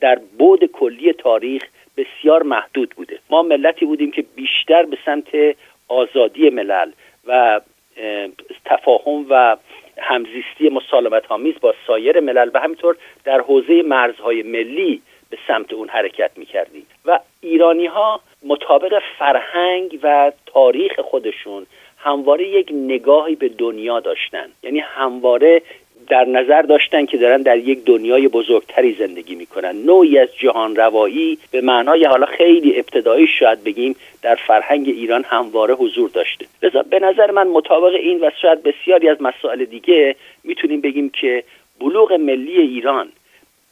در 0.00 0.18
بود 0.38 0.64
کلی 0.64 1.12
تاریخ 1.12 1.62
بسیار 1.96 2.42
محدود 2.42 2.90
بوده. 2.96 3.18
ما 3.30 3.42
ملتی 3.42 3.84
بودیم 3.84 4.10
که 4.10 4.24
بیشتر 4.36 4.82
به 4.82 4.98
سمت 5.04 5.56
آزادی 5.88 6.50
ملل 6.50 6.90
و 7.26 7.60
تفاهم 8.64 9.26
و 9.30 9.56
همزیستی 9.98 10.68
مسالمت 10.70 11.32
آمیز 11.32 11.54
با 11.60 11.74
سایر 11.86 12.20
ملل 12.20 12.50
و 12.54 12.60
همینطور 12.60 12.96
در 13.24 13.40
حوزه 13.40 13.82
مرزهای 13.82 14.42
ملی 14.42 15.02
به 15.30 15.38
سمت 15.48 15.72
اون 15.72 15.88
حرکت 15.88 16.30
می‌کردیم 16.36 16.86
و 17.04 17.20
ایرانی 17.40 17.86
ها 17.86 18.20
مطابق 18.46 19.02
فرهنگ 19.18 19.98
و 20.02 20.32
تاریخ 20.46 21.00
خودشون 21.00 21.66
همواره 21.98 22.48
یک 22.48 22.68
نگاهی 22.72 23.34
به 23.34 23.48
دنیا 23.48 24.00
داشتن. 24.00 24.48
یعنی 24.62 24.78
همواره 24.78 25.62
در 26.08 26.24
نظر 26.24 26.62
داشتن 26.62 27.06
که 27.06 27.16
دارن 27.16 27.42
در 27.42 27.58
یک 27.58 27.84
دنیای 27.84 28.28
بزرگتری 28.28 28.92
زندگی 28.92 29.34
می‌کنن. 29.34 29.76
نوعی 29.76 30.18
از 30.18 30.28
جهان 30.38 30.76
روایی 30.76 31.38
به 31.50 31.60
معنای 31.60 32.04
حالا 32.04 32.26
خیلی 32.26 32.78
ابتدایی 32.78 33.26
شاید 33.26 33.64
بگیم 33.64 33.96
در 34.22 34.34
فرهنگ 34.34 34.88
ایران 34.88 35.24
همواره 35.24 35.74
حضور 35.74 36.10
داشته. 36.10 36.46
لذا 36.62 36.82
به 36.82 36.98
نظر 36.98 37.30
من 37.30 37.46
مطابق 37.48 37.94
این 37.94 38.18
و 38.20 38.30
شاید 38.42 38.62
بسیاری 38.62 39.08
از 39.08 39.22
مسائل 39.22 39.64
دیگه 39.64 40.16
می‌تونیم 40.44 40.80
بگیم 40.80 41.10
که 41.10 41.44
بلوغ 41.80 42.12
ملی 42.12 42.60
ایران 42.60 43.08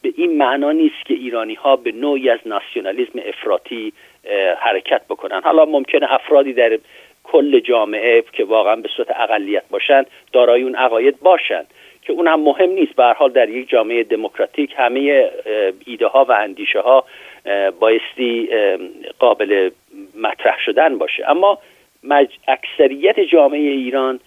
به 0.03 0.13
این 0.17 0.37
معنا 0.37 0.73
نیست 0.73 1.05
که 1.07 1.15
ایرانی 1.15 1.55
ها 1.55 1.77
به 1.77 1.93
نوعی 1.93 2.31
از 2.31 2.39
ناسیونالیسم 2.47 3.19
افراطی 3.27 3.93
حرکت 4.59 5.03
بکنن. 5.09 5.41
حالا 5.45 5.65
ممکنه 5.65 6.13
افرادی 6.13 6.53
در 6.53 6.79
کل 7.25 7.61
جامعه 7.61 8.25
که 8.33 8.45
واقعا 8.45 8.77
به 8.77 8.89
صورت 8.97 9.11
اقلیت 9.11 9.63
باشند 9.71 10.07
دارای 10.33 10.63
اون 10.63 10.75
عقاید 10.75 11.21
باشند 11.21 11.67
که 12.05 12.13
اون 12.13 12.29
هم 12.29 12.41
مهم 12.41 12.71
نیست. 12.71 12.97
به 12.97 13.05
حال 13.05 13.33
در 13.33 13.49
یک 13.49 13.69
جامعه 13.69 14.03
دموکراتیک 14.03 14.75
همه 14.77 15.31
ایده 15.87 16.07
ها 16.07 16.25
و 16.25 16.33
اندیشه 16.33 16.81
ها 16.81 17.05
بایستی 17.81 18.49
قابل 19.19 19.71
مطرح 20.23 20.59
شدن 20.65 20.99
باشه. 20.99 21.31
اما 21.31 21.59
اکثریت 22.49 23.21
جامعه 23.21 23.61
ایران 23.61 24.21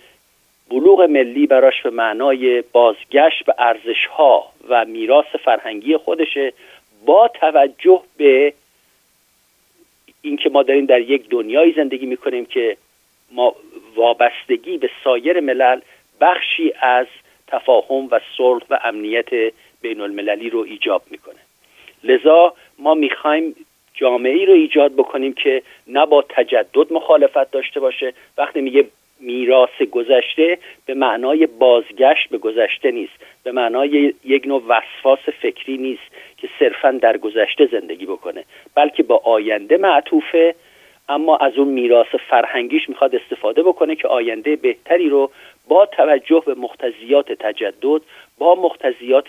بلوغ 0.69 1.01
ملی 1.01 1.47
براش 1.47 1.81
به 1.81 1.89
معنای 1.89 2.61
بازگشت 2.61 3.45
به 3.45 3.53
ارزش 3.57 4.05
ها 4.05 4.51
و 4.69 4.85
میراث 4.85 5.25
فرهنگی 5.25 5.97
خودشه 5.97 6.53
با 7.05 7.27
توجه 7.27 8.01
به 8.17 8.53
اینکه 10.21 10.49
ما 10.49 10.63
داریم 10.63 10.85
در 10.85 11.01
یک 11.01 11.29
دنیایی 11.29 11.73
زندگی 11.73 12.05
می‌کنیم 12.05 12.45
که 12.45 12.77
ما 13.31 13.55
وابستگی 13.95 14.77
به 14.77 14.89
سایر 15.03 15.39
ملل 15.39 15.79
بخشی 16.21 16.73
از 16.81 17.07
تفاهم 17.47 18.07
و 18.11 18.19
صلح 18.37 18.63
و 18.69 18.79
امنیت 18.83 19.29
بین 19.81 20.01
المللی 20.01 20.49
رو 20.49 20.59
ایجاب 20.59 21.01
می‌کنه. 21.11 21.39
لذا 22.03 22.53
ما 22.79 22.93
می‌خوایم 22.93 23.55
جامعه 23.93 24.33
ای 24.33 24.45
رو 24.45 24.53
ایجاد 24.53 24.93
بکنیم 24.93 25.33
که 25.33 25.61
نه 25.87 26.05
با 26.05 26.25
تجدد 26.29 26.93
مخالفت 26.93 27.51
داشته 27.51 27.79
باشه. 27.79 28.13
وقتی 28.37 28.61
میگه 28.61 28.85
میراث 29.19 29.81
گذشته 29.91 30.57
به 30.85 30.93
معنای 30.93 31.47
بازگشت 31.47 32.29
به 32.29 32.37
گذشته 32.37 32.91
نیست. 32.91 33.13
به 33.43 33.51
معنای 33.51 34.13
یک 34.25 34.47
نوع 34.47 34.63
وسواس 34.67 35.19
فکری 35.41 35.77
نیست 35.77 36.01
که 36.37 36.49
صرفا 36.59 36.91
در 36.91 37.17
گذشته 37.17 37.65
زندگی 37.65 38.05
بکنه 38.05 38.43
بلکه 38.75 39.03
با 39.03 39.21
آینده 39.23 39.77
معطوفه. 39.77 40.55
اما 41.09 41.37
از 41.37 41.57
اون 41.57 41.67
میراث 41.67 42.15
فرهنگیش 42.29 42.89
می‌خواد 42.89 43.15
استفاده 43.15 43.63
بکنه 43.63 43.95
که 43.95 44.07
آینده 44.07 44.55
بهتری 44.55 45.09
رو 45.09 45.31
با 45.67 45.85
توجه 45.85 46.43
به 46.45 46.53
مختزیات 46.53 47.31
تجدد 47.31 48.01
با 48.37 48.55
مختزیات 48.55 49.27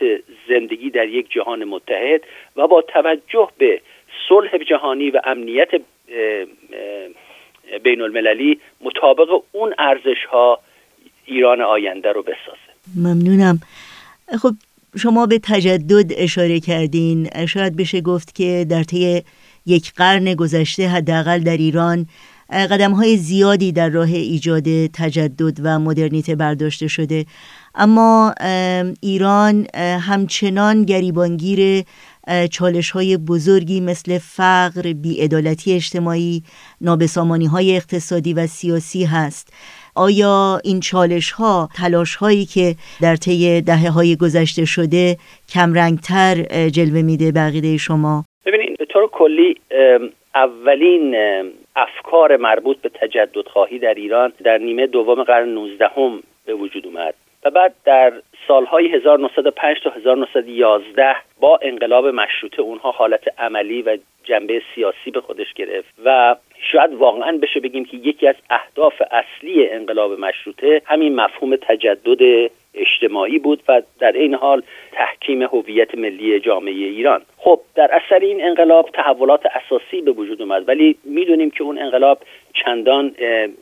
زندگی 0.48 0.90
در 0.90 1.08
یک 1.08 1.30
جهان 1.30 1.64
متحد 1.64 2.20
و 2.56 2.66
با 2.66 2.82
توجه 2.82 3.48
به 3.58 3.80
صلح 4.28 4.58
جهانی 4.58 5.10
و 5.10 5.20
امنیت 5.24 5.68
بین 7.82 8.00
المللی 8.02 8.60
مطابق 8.80 9.28
اون 9.52 9.74
ارزش 9.78 10.24
ها 10.30 10.58
ایران 11.26 11.60
آینده 11.60 12.12
رو 12.12 12.22
بسازه. 12.22 12.68
ممنونم. 12.96 13.60
خب 14.42 14.50
شما 14.98 15.26
به 15.26 15.40
تجدد 15.42 16.12
اشاره 16.16 16.60
کردین. 16.60 17.46
شاید 17.48 17.76
بشه 17.76 18.00
گفت 18.00 18.34
که 18.34 18.66
در 18.70 18.82
طی 18.82 19.22
یک 19.66 19.92
قرن 19.96 20.34
گذشته 20.34 20.88
حداقل 20.88 21.38
در 21.38 21.56
ایران 21.56 22.06
قدم 22.50 22.92
های 22.92 23.16
زیادی 23.16 23.72
در 23.72 23.88
راه 23.88 24.12
ایجاد 24.12 24.86
تجدد 24.86 25.58
و 25.62 25.78
مدرنیته 25.78 26.34
برداشته 26.34 26.88
شده 26.88 27.24
اما 27.74 28.34
ایران 29.02 29.66
همچنان 30.08 30.82
گریبانگیر 30.82 31.84
چالش 32.50 32.90
های 32.90 33.16
بزرگی 33.16 33.80
مثل 33.80 34.18
فقر، 34.18 34.92
بیعدالتی 34.92 35.72
اجتماعی، 35.72 36.42
نابسامانی 36.80 37.46
های 37.46 37.76
اقتصادی 37.76 38.34
و 38.34 38.46
سیاسی 38.46 39.04
هست 39.04 39.52
آیا 39.94 40.60
این 40.64 40.80
چالش 40.80 41.30
ها 41.30 41.68
تلاش 41.76 42.14
هایی 42.16 42.44
که 42.44 42.74
در 43.00 43.16
طی 43.16 43.60
دهه 43.60 43.90
های 43.90 44.16
گذشته 44.16 44.64
شده 44.64 45.16
کمرنگتر 45.48 46.34
جلوه 46.68 47.02
میده 47.02 47.32
بقیده 47.32 47.76
شما؟ 47.76 48.24
ببینید 48.46 48.78
به 48.78 48.86
طور 48.92 49.08
کلی 49.12 49.54
اولین 50.34 51.16
افکار 51.76 52.36
مربوط 52.36 52.76
به 52.76 52.88
تجدد 52.88 53.48
خواهی 53.48 53.78
در 53.78 53.94
ایران 53.94 54.32
در 54.44 54.58
نیمه 54.58 54.86
دوم 54.86 55.22
قرن 55.22 55.48
19 55.48 55.88
هم 55.96 56.22
به 56.46 56.54
وجود 56.54 56.86
اومد 56.86 57.14
و 57.44 57.50
بعد 57.50 57.74
در 57.84 58.12
سالهای 58.48 58.88
1905 58.88 59.76
تا 59.84 59.90
1911 59.90 61.16
با 61.40 61.58
انقلاب 61.62 62.06
مشروطه 62.06 62.62
اونها 62.62 62.90
حالت 62.90 63.22
عملی 63.38 63.82
و 63.82 63.98
جنبه 64.24 64.62
سیاسی 64.74 65.10
به 65.10 65.20
خودش 65.20 65.52
گرفت 65.54 65.94
و 66.04 66.36
شاید 66.72 66.94
واقعا 66.94 67.38
بشه 67.42 67.60
بگیم 67.60 67.84
که 67.84 67.96
یکی 67.96 68.28
از 68.28 68.34
اهداف 68.50 69.02
اصلی 69.10 69.68
انقلاب 69.68 70.20
مشروطه 70.20 70.82
همین 70.84 71.14
مفهوم 71.14 71.56
تجدد 71.56 72.50
اجتماعی 72.74 73.38
بود 73.38 73.62
و 73.68 73.82
در 73.98 74.12
این 74.12 74.34
حال 74.34 74.62
تحکیم 74.92 75.42
هویت 75.42 75.94
ملی 75.94 76.40
جامعه 76.40 76.72
ایران. 76.72 77.22
خب 77.36 77.60
در 77.74 77.90
اثر 77.92 78.18
این 78.18 78.44
انقلاب 78.44 78.90
تحولات 78.94 79.46
اساسی 79.46 80.00
به 80.00 80.10
وجود 80.10 80.42
اومد 80.42 80.68
ولی 80.68 80.96
می‌دونیم 81.04 81.50
که 81.50 81.62
اون 81.62 81.78
انقلاب 81.78 82.18
چندان 82.54 83.14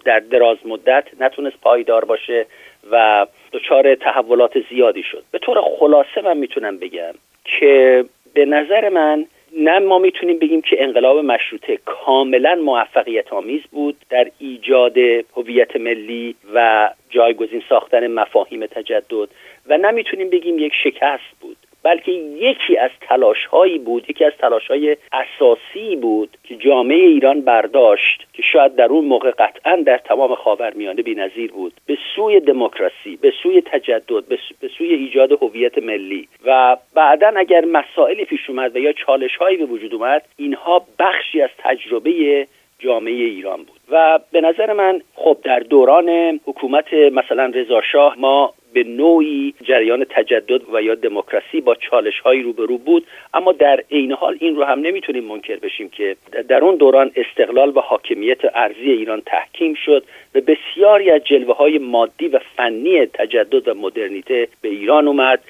در 0.04 0.18
دراز 0.18 0.56
مدت 0.64 1.04
نتونست 1.20 1.60
پایدار 1.60 2.04
باشه 2.04 2.46
و 2.90 3.26
دچار 3.52 3.94
تحولات 3.94 4.52
زیادی 4.70 5.02
شد. 5.02 5.22
به 5.30 5.38
طور 5.38 5.60
خلاصه 5.78 6.22
من 6.24 6.36
می‌تونم 6.36 6.76
بگم 6.76 7.14
که 7.44 8.04
به 8.34 8.44
نظر 8.44 8.88
من 8.88 9.26
نه 9.56 9.78
ما 9.78 9.98
می‌تونیم 9.98 10.38
بگیم 10.38 10.60
که 10.60 10.82
انقلاب 10.82 11.18
مشروطه 11.18 11.78
کاملا 11.84 12.54
موفقیت 12.54 13.32
آمیز 13.32 13.62
بود 13.70 13.96
در 14.10 14.30
ایجاد 14.38 14.98
هویت 15.36 15.76
ملی 15.76 16.34
و 16.54 16.90
جایگزین 17.10 17.62
ساختن 17.68 18.06
مفاهیم 18.06 18.66
تجدد 18.66 19.28
و 19.66 19.78
نمی‌تونیم 19.78 20.30
بگیم 20.30 20.58
یک 20.58 20.72
شکست 20.84 21.40
بود. 21.40 21.56
بلکه 21.86 22.12
یکی 22.12 22.76
از 22.76 22.90
تلاش 23.00 23.46
هایی 23.46 23.78
بود 23.78 24.10
یکی 24.10 24.24
از 24.24 24.32
تلاش 24.38 24.68
های 24.68 24.96
اساسی 25.12 25.96
بود 25.96 26.36
که 26.44 26.56
جامعه 26.56 26.96
ایران 26.96 27.40
برداشت 27.40 28.26
که 28.32 28.42
شاید 28.42 28.74
در 28.74 28.84
اون 28.84 29.04
موقع 29.04 29.30
قطعا 29.30 29.76
در 29.76 29.98
تمام 29.98 30.34
خاورمیانه 30.34 31.02
بی‌نظیر 31.02 31.52
بود. 31.52 31.72
به 31.86 31.98
سوی 32.16 32.40
دموکراسی 32.40 33.16
به 33.20 33.32
سوی 33.42 33.60
تجدد 33.60 34.24
به 34.60 34.68
سوی 34.78 34.94
ایجاد 34.94 35.32
هویت 35.32 35.78
ملی. 35.78 36.28
و 36.44 36.76
بعدا 36.94 37.32
اگر 37.36 37.64
مسائلی 37.64 38.24
پیش 38.24 38.50
اومد 38.50 38.76
و 38.76 38.78
یا 38.78 38.92
چالش 38.92 39.36
هایی 39.36 39.56
به 39.56 39.64
وجود 39.64 39.94
اومد 39.94 40.22
اینها 40.36 40.86
بخشی 40.98 41.42
از 41.42 41.50
تجربه 41.58 42.46
جامعه 42.78 43.12
ایران 43.12 43.56
بود. 43.56 43.80
و 43.90 44.18
به 44.32 44.40
نظر 44.40 44.72
من 44.72 45.00
خب 45.14 45.36
در 45.44 45.58
دوران 45.58 46.40
حکومت 46.44 46.92
مثلا 46.92 47.52
رضا 47.54 47.80
شاه 47.92 48.16
ما 48.18 48.54
به 48.76 48.84
نوعی 48.84 49.54
جریان 49.62 50.04
تجدد 50.10 50.60
و 50.72 50.82
یا 50.82 50.94
دموکراسی 50.94 51.60
با 51.60 51.74
چالش 51.74 52.20
هایی 52.20 52.42
روبرو 52.42 52.78
بود. 52.78 53.06
اما 53.34 53.52
در 53.52 53.84
عین 53.90 54.12
حال 54.12 54.36
این 54.40 54.56
رو 54.56 54.64
هم 54.64 54.80
نمی‌تونیم 54.80 55.24
منکر 55.24 55.56
بشیم 55.56 55.88
که 55.88 56.16
در 56.48 56.64
اون 56.64 56.76
دوران 56.76 57.10
استقلال 57.16 57.72
و 57.76 57.80
حاکمیت 57.80 58.38
ارزی 58.54 58.90
ایران 58.90 59.22
تحکیم 59.26 59.74
شد 59.74 60.04
و 60.34 60.40
بسیاری 60.40 61.10
از 61.10 61.20
جلوه 61.24 61.56
های 61.56 61.78
مادی 61.78 62.28
و 62.28 62.38
فنی 62.56 63.06
تجدد 63.06 63.68
و 63.68 63.74
مدرنیته 63.74 64.48
به 64.62 64.68
ایران 64.68 65.08
اومد. 65.08 65.40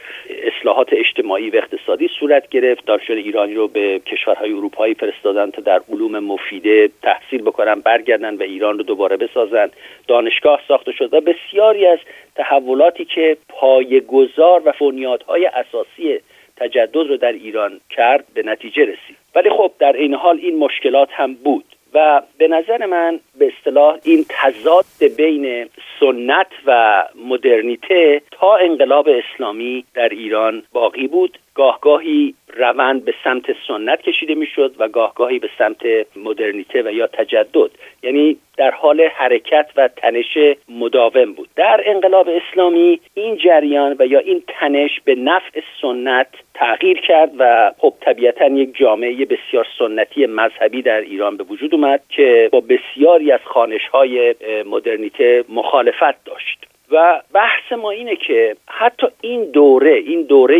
اصلاحات 0.56 0.88
اجتماعی 0.92 1.50
و 1.50 1.56
اقتصادی 1.56 2.10
صورت 2.20 2.48
گرفت. 2.48 2.86
دانشجویان 2.86 3.24
ایرانی 3.24 3.54
رو 3.54 3.68
به 3.68 3.98
کشورهای 3.98 4.52
اروپایی 4.52 4.94
فرستادن 4.94 5.50
تا 5.50 5.62
در 5.62 5.80
علوم 5.92 6.18
مفیده 6.18 6.90
تحصیل 7.02 7.42
بکنن 7.42 7.80
برگردن 7.80 8.34
و 8.34 8.42
ایران 8.42 8.78
رو 8.78 8.84
دوباره 8.84 9.16
بسازن. 9.16 9.70
دانشگاه 10.08 10.60
ساخته 10.68 10.92
شد 10.92 11.14
و 11.14 11.20
بسیاری 11.20 11.86
از 11.86 11.98
تحولاتی 12.36 13.04
که 13.16 13.36
پایگذار 13.48 14.62
و 14.64 14.72
بنیادهای 14.80 15.46
اساسی 15.46 16.20
تجدد 16.56 16.96
رو 16.96 17.16
در 17.16 17.32
ایران 17.32 17.80
کرد 17.90 18.24
به 18.34 18.42
نتیجه 18.42 18.82
رسید. 18.82 19.16
ولی 19.34 19.50
خب 19.50 19.72
در 19.78 19.92
این 19.92 20.14
حال 20.14 20.38
این 20.42 20.58
مشکلات 20.58 21.08
هم 21.12 21.34
بود 21.34 21.64
و 21.94 22.22
به 22.38 22.48
نظر 22.48 22.86
من 22.86 23.20
به 23.38 23.52
اصطلاح 23.58 23.98
این 24.04 24.24
تضاد 24.28 24.84
بین 25.16 25.68
سنت 26.00 26.46
و 26.66 27.02
مدرنیته 27.28 28.22
تا 28.30 28.56
انقلاب 28.56 29.08
اسلامی 29.08 29.84
در 29.94 30.08
ایران 30.08 30.62
باقی 30.72 31.08
بود. 31.08 31.38
گاهگاهی 31.56 32.34
روند 32.56 33.04
به 33.04 33.14
سمت 33.24 33.44
سنت 33.68 34.02
کشیده 34.02 34.34
می‌شد 34.34 34.74
و 34.78 34.88
گاهگاهی 34.88 35.38
به 35.38 35.48
سمت 35.58 35.82
مدرنیته 36.16 36.82
و 36.82 36.92
یا 36.92 37.06
تجدد. 37.06 37.70
یعنی 38.02 38.36
در 38.56 38.70
حال 38.70 39.00
حرکت 39.00 39.70
و 39.76 39.88
تنش 39.88 40.38
مداوم 40.68 41.32
بود. 41.32 41.48
در 41.56 41.80
انقلاب 41.86 42.28
اسلامی 42.28 43.00
این 43.14 43.36
جریان 43.36 43.96
و 43.98 44.06
یا 44.06 44.18
این 44.18 44.42
تنش 44.48 45.00
به 45.04 45.14
نفع 45.14 45.60
سنت 45.82 46.28
تغییر 46.54 47.00
کرد 47.00 47.30
و 47.38 47.72
خب 47.78 47.94
طبیعتا 48.00 48.46
یک 48.46 48.76
جامعه 48.76 49.24
بسیار 49.24 49.66
سنتی 49.78 50.26
مذهبی 50.26 50.82
در 50.82 51.00
ایران 51.00 51.36
به 51.36 51.44
وجود 51.44 51.74
اومد 51.74 52.00
که 52.08 52.48
با 52.52 52.60
بسیاری 52.60 53.32
از 53.32 53.40
خانش 53.44 53.88
های 53.88 54.34
مدرنیته 54.66 55.44
مخالفت 55.48 56.24
داشت. 56.24 56.66
و 56.90 57.22
بحث 57.34 57.72
ما 57.72 57.90
اینه 57.90 58.16
که 58.16 58.56
حتی 58.68 59.06
این 59.20 59.44
دوره 59.50 59.94
این 59.94 60.22
دوره 60.22 60.58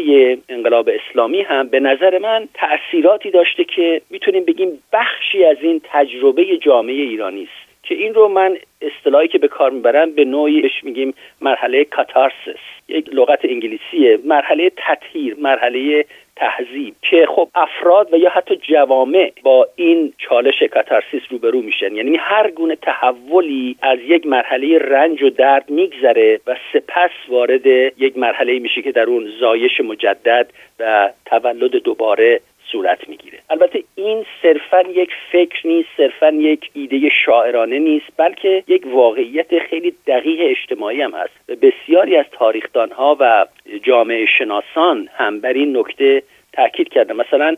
انقلاب 0.49 0.89
اسلامی 0.89 1.43
هم 1.43 1.69
به 1.69 1.81
نظر 1.81 2.19
من 2.19 2.49
تأثیراتی 2.55 3.31
داشته 3.31 3.65
که 3.65 4.01
می‌تونیم 4.11 4.45
بگیم 4.45 4.83
بخشی 4.93 5.45
از 5.45 5.57
این 5.61 5.81
تجربه 5.85 6.57
جامعه 6.57 6.95
ایرانی 6.95 7.43
است. 7.43 7.67
که 7.83 7.95
این 7.95 8.15
رو 8.15 8.29
من 8.29 8.57
اصطلاحی 8.83 9.29
که 9.29 9.39
به 9.39 9.49
کار 9.49 9.71
می‌برم 9.71 10.11
به 10.11 10.25
نوعی 10.25 10.61
بهش 10.61 10.85
میگیم 10.85 11.15
مرحله 11.41 11.85
کاتارسس 11.85 12.63
یک 12.89 13.09
لغت 13.13 13.45
انگلیسیه. 13.45 14.19
مرحله 14.25 14.73
تطهیر 14.77 15.37
مرحله 15.39 16.05
تهذیب 16.37 16.95
که 17.03 17.27
خب 17.37 17.49
افراد 17.55 18.15
و 18.15 18.17
یا 18.17 18.31
حتی 18.31 18.57
جوامع 18.57 19.33
با 19.43 19.69
این 19.77 20.13
چالش 20.19 20.63
کاتارسیس 20.63 21.23
روبرو 21.31 21.63
میشن. 21.63 21.97
یعنی 21.97 22.17
هر 22.17 22.51
گونه 22.51 22.77
تحولی 22.77 23.77
از 23.83 23.99
یک 24.09 24.27
مرحله 24.27 24.79
رنج 24.79 25.23
و 25.23 25.31
درد 25.31 25.71
میگذره 25.71 26.41
و 26.47 26.57
سپس 26.73 27.11
وارد 27.29 27.67
یک 27.99 28.19
مرحله 28.19 28.59
میشه 28.59 28.83
که 28.83 28.93
در 28.93 29.05
اون 29.05 29.29
زایش 29.41 29.81
مجدد 29.81 30.51
و 30.79 31.11
تولد 31.27 31.71
دوباره 31.71 32.41
صورت 32.73 33.09
می‌گیره. 33.09 33.39
البته 33.51 33.83
این 33.95 34.27
صرفا 34.43 34.81
یک 34.81 35.11
فکر 35.33 35.67
نیست 35.67 35.89
صرفا 35.97 36.31
یک 36.31 36.71
ایده 36.75 37.09
شاعرانه 37.09 37.79
نیست 37.79 38.07
بلکه 38.17 38.65
یک 38.69 38.83
واقعیت 38.87 39.59
خیلی 39.59 39.95
دقیق 40.07 40.41
اجتماعی 40.43 41.03
هم 41.03 41.15
هست. 41.15 41.33
و 41.49 41.55
بسیاری 41.55 42.17
از 42.17 42.27
تاریخدانها 42.33 43.17
و 43.21 43.47
جامعه 43.83 44.27
شناسان 44.27 45.09
هم 45.15 45.41
بر 45.41 45.53
این 45.53 45.77
نکته 45.77 46.23
تاکید 46.53 46.89
کرده 46.89 47.15
مثلا 47.15 47.57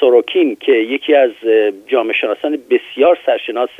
سوروکین 0.00 0.56
که 0.60 0.72
یکی 0.72 1.14
از 1.14 1.30
جامعه 1.86 2.12
شناسان 2.12 2.58
بسیار 2.70 3.18
سرشناس 3.26 3.70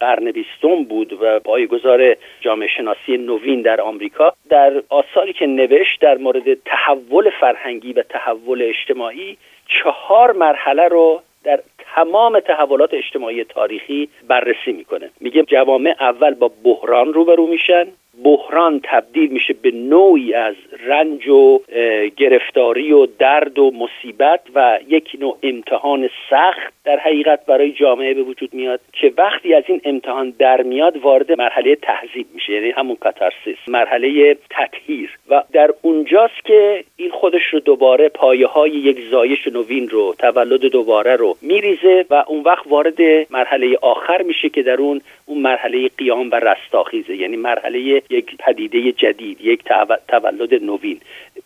قرن 0.00 0.30
بیستم 0.30 0.84
بود 0.84 1.12
و 1.22 1.40
پایگزار 1.40 2.16
جامعه 2.40 2.68
شناسی 2.68 3.16
نوین 3.16 3.62
در 3.62 3.80
آمریکا 3.80 4.32
در 4.50 4.82
آثاری 4.88 5.32
که 5.32 5.46
نوشت 5.46 6.00
در 6.00 6.18
مورد 6.18 6.54
تحول 6.54 7.30
فرهنگی 7.30 7.92
و 7.92 8.02
تحول 8.02 8.62
اجتماعی 8.62 9.36
چهار 9.68 10.32
مرحله 10.32 10.88
رو 10.88 11.22
در 11.44 11.60
تمام 11.94 12.40
تحولات 12.40 12.94
اجتماعی 12.94 13.44
تاریخی 13.44 14.08
بررسی 14.28 14.72
می‌کنه. 14.72 15.10
میگه 15.20 15.42
جوامع 15.42 15.94
اول 16.00 16.34
با 16.34 16.50
بحران 16.64 17.12
روبرو 17.12 17.46
میشن. 17.46 17.86
بحران 18.24 18.80
تبدیل 18.84 19.30
میشه 19.30 19.54
به 19.62 19.70
نوعی 19.70 20.34
از 20.34 20.54
رنج 20.86 21.28
و 21.28 21.60
گرفتاری 22.16 22.92
و 22.92 23.06
درد 23.06 23.58
و 23.58 23.70
مصیبت 23.70 24.40
و 24.54 24.78
یک 24.88 25.16
نوع 25.20 25.38
امتحان 25.42 26.10
سخت 26.30 26.72
در 26.84 26.98
حقیقت 26.98 27.46
برای 27.46 27.72
جامعه 27.72 28.14
به 28.14 28.22
وجود 28.22 28.54
میاد 28.54 28.80
که 28.92 29.12
وقتی 29.18 29.54
از 29.54 29.64
این 29.66 29.80
امتحان 29.84 30.34
در 30.38 30.62
میاد 30.62 30.96
وارد 30.96 31.32
مرحله 31.32 31.76
تهذیب 31.76 32.26
میشه 32.34 32.52
یعنی 32.52 32.70
همون 32.70 32.96
کاتارسیس 32.96 33.56
مرحله 33.68 34.36
تطهیر. 34.50 35.10
و 35.30 35.42
در 35.52 35.70
اونجاست 35.82 36.44
که 36.44 36.84
این 36.96 37.10
خودش 37.10 37.42
رو 37.52 37.60
دوباره 37.60 38.08
پایه 38.08 38.46
های 38.46 38.70
یک 38.70 38.98
زایش 39.10 39.48
نوین 39.48 39.88
رو 39.88 40.14
تولد 40.18 40.60
دوباره 40.60 41.16
رو 41.16 41.36
میریزه 41.42 42.06
و 42.10 42.24
اون 42.26 42.42
وقت 42.42 42.66
وارد 42.66 43.00
مرحله 43.30 43.78
آخر 43.82 44.22
میشه 44.22 44.48
که 44.48 44.62
در 44.62 44.76
اون 44.76 45.00
اون 45.26 45.38
مرحله 45.38 45.88
قیام 45.98 46.30
و 46.30 46.34
رستاخیزه 46.34 47.16
یعنی 47.16 47.36
مرحله 47.36 48.02
یک 48.10 48.36
پدیده 48.38 48.92
جدید 48.92 49.40
یک 49.40 49.64
تولد 50.08 50.54
نوین. 50.64 51.00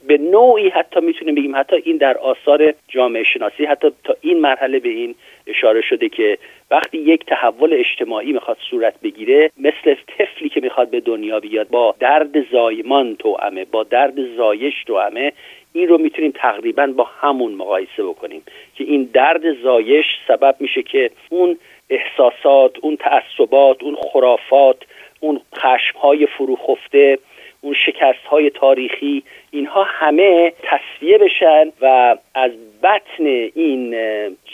به 0.07 0.19
نوعی 0.19 0.69
حتی 0.69 1.01
می‌تونیم 1.01 1.35
بگیم 1.35 1.57
حتی 1.57 1.77
این 1.85 1.97
در 1.97 2.19
آثار 2.19 2.75
جامعه 2.89 3.23
شناسی 3.23 3.65
حتی 3.65 3.91
تا 4.05 4.17
این 4.21 4.41
مرحله 4.41 4.79
به 4.79 4.89
این 4.89 5.15
اشاره 5.47 5.81
شده 5.81 6.09
که 6.09 6.39
وقتی 6.71 6.99
یک 6.99 7.27
تحول 7.27 7.75
اجتماعی 7.75 8.33
می‌خواد 8.33 8.57
صورت 8.71 9.01
بگیره 9.01 9.51
مثل 9.59 9.95
طفلی 10.19 10.49
که 10.49 10.61
می‌خواد 10.61 10.91
به 10.91 11.01
دنیا 11.01 11.41
بیاد 11.41 11.69
با 11.69 11.95
درد 12.01 12.51
زایمان 12.53 13.17
توامه 13.17 13.65
با 13.65 13.83
درد 13.85 14.37
زایش 14.37 14.85
توامه 14.87 15.33
این 15.73 15.89
رو 15.89 15.99
می‌تونیم 15.99 16.33
تقریبا 16.35 16.87
با 16.87 17.05
همون 17.21 17.53
مقایسه 17.53 18.03
بکنیم 18.03 18.43
که 18.75 18.85
این 18.85 19.11
درد 19.13 19.63
زایش 19.63 20.07
سبب 20.29 20.57
میشه 20.61 20.83
که 20.83 21.11
اون 21.31 21.59
احساسات 21.91 22.77
اون 22.83 22.97
تعصبات 22.97 23.83
اون 23.83 23.97
خرافات 24.13 24.77
اون 25.21 25.41
خشم 25.55 25.99
های 26.03 26.27
فروخفته 26.27 27.19
اون 27.61 27.75
شکست 27.87 28.27
های 28.31 28.51
تاریخی 28.51 29.23
اینها 29.51 29.85
همه 29.89 30.53
تصفیه 30.63 31.19
بشن 31.19 31.73
و 31.83 32.17
از 32.35 32.51
بطن 32.83 33.25
این 33.55 33.97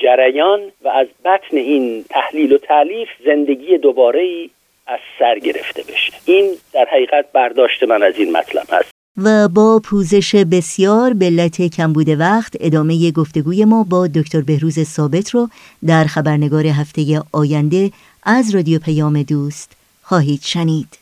جریان 0.02 0.60
و 0.84 0.88
از 0.88 1.06
بطن 1.24 1.56
این 1.56 2.04
تحلیل 2.10 2.52
و 2.52 2.58
تعلیف 2.58 3.08
زندگی 3.24 3.78
دوباره 3.78 4.20
ای 4.20 4.50
از 4.86 4.98
سر 5.18 5.38
گرفته 5.38 5.82
بشه. 5.82 6.12
این 6.24 6.54
در 6.72 6.86
حقیقت 6.92 7.32
برداشت 7.32 7.82
من 7.82 8.02
از 8.02 8.18
این 8.18 8.32
مطلب 8.32 8.66
هست. 8.70 8.90
و 9.24 9.48
با 9.48 9.80
پوزش 9.84 10.34
بسیار 10.34 11.14
به 11.14 11.24
علت 11.24 11.76
کمبود 11.76 12.08
وقت 12.08 12.56
ادامه 12.60 13.10
گفتگوی 13.10 13.64
ما 13.64 13.86
با 13.90 14.06
دکتر 14.06 14.40
بهروز 14.40 14.80
ثابت 14.82 15.30
رو 15.30 15.48
در 15.86 16.04
خبرنگار 16.04 16.66
هفته 16.66 17.02
آینده 17.32 17.90
از 18.22 18.54
رادیو 18.54 18.78
پیام 18.78 19.22
دوست 19.22 19.85
خواهید 20.08 20.42
شنید. 20.42 20.98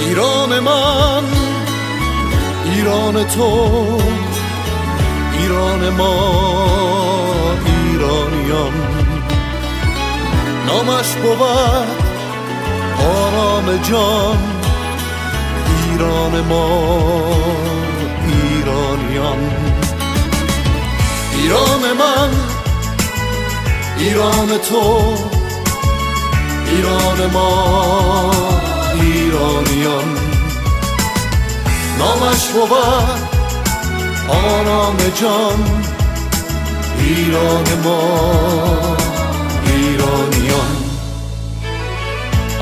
ایران 0.00 0.60
من 0.60 1.22
ایران 2.64 3.24
تو 3.24 3.98
ایران 5.38 5.90
ما 5.90 6.42
ایرانیان. 7.66 8.72
نامش 10.66 11.14
بود 11.14 11.88
آرام 13.00 13.76
جان 13.76 14.38
ایران 15.90 16.40
ما 16.40 16.98
ایرانیان. 18.26 19.50
ایران 21.36 21.92
من 21.98 22.30
ایران 23.98 24.58
تو. 24.58 25.33
ایران 26.74 27.30
ما 27.32 28.30
ایرانیان. 28.94 30.16
نامش 31.98 32.46
بود 32.46 32.72
آرام 34.28 34.96
جان. 35.20 35.84
ایران 36.98 37.64
ما 37.84 38.96
ایرانیان. 39.66 40.76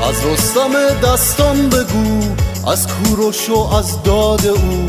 از 0.09 0.25
رستم 0.25 0.71
دستان 1.03 1.69
بگو 1.69 2.21
از 2.67 2.87
کوروش 2.87 3.49
و 3.49 3.57
از 3.57 4.03
داد 4.03 4.45
او 4.45 4.87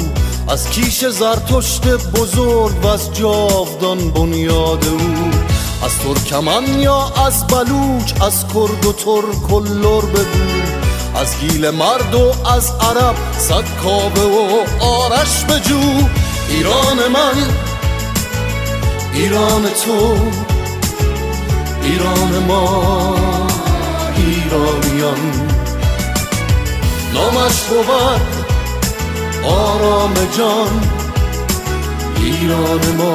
از 0.49 0.71
کیش 0.71 1.05
زرتشت 1.05 1.87
بزرگ 1.87 2.85
و 2.85 2.87
از 2.87 3.15
جاودان 3.15 4.11
بنیاد 4.11 4.87
او. 4.87 5.44
از 5.83 5.99
ترکمن 5.99 6.81
یا 6.81 7.13
از 7.27 7.47
بلوچ 7.47 8.23
از 8.23 8.45
کرد 8.55 8.87
و 8.87 8.93
ترک 8.93 9.53
و 9.53 9.61
لر 9.61 10.01
بگو 10.01 10.55
از 11.21 11.39
گیل 11.41 11.71
مرد 11.71 12.15
و 12.15 12.49
از 12.49 12.71
عرب 12.71 13.15
صد 13.39 13.65
کابه 13.83 14.21
و 14.21 14.65
آرش 14.85 15.45
بجو 15.45 15.81
ایران 16.49 16.97
من 17.13 17.51
ایران 19.15 19.63
تو 19.63 20.17
ایران 21.83 22.45
ما 22.49 22.95
ایرانیان. 24.17 25.51
نامش 27.15 27.61
بود 27.63 28.21
آرام 29.45 30.15
جان 30.39 30.91
ایران 32.17 32.97
ما. 32.99 33.15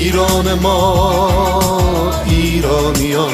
ایران 0.00 0.54
ما 0.54 2.12
ایرانیان. 2.26 3.32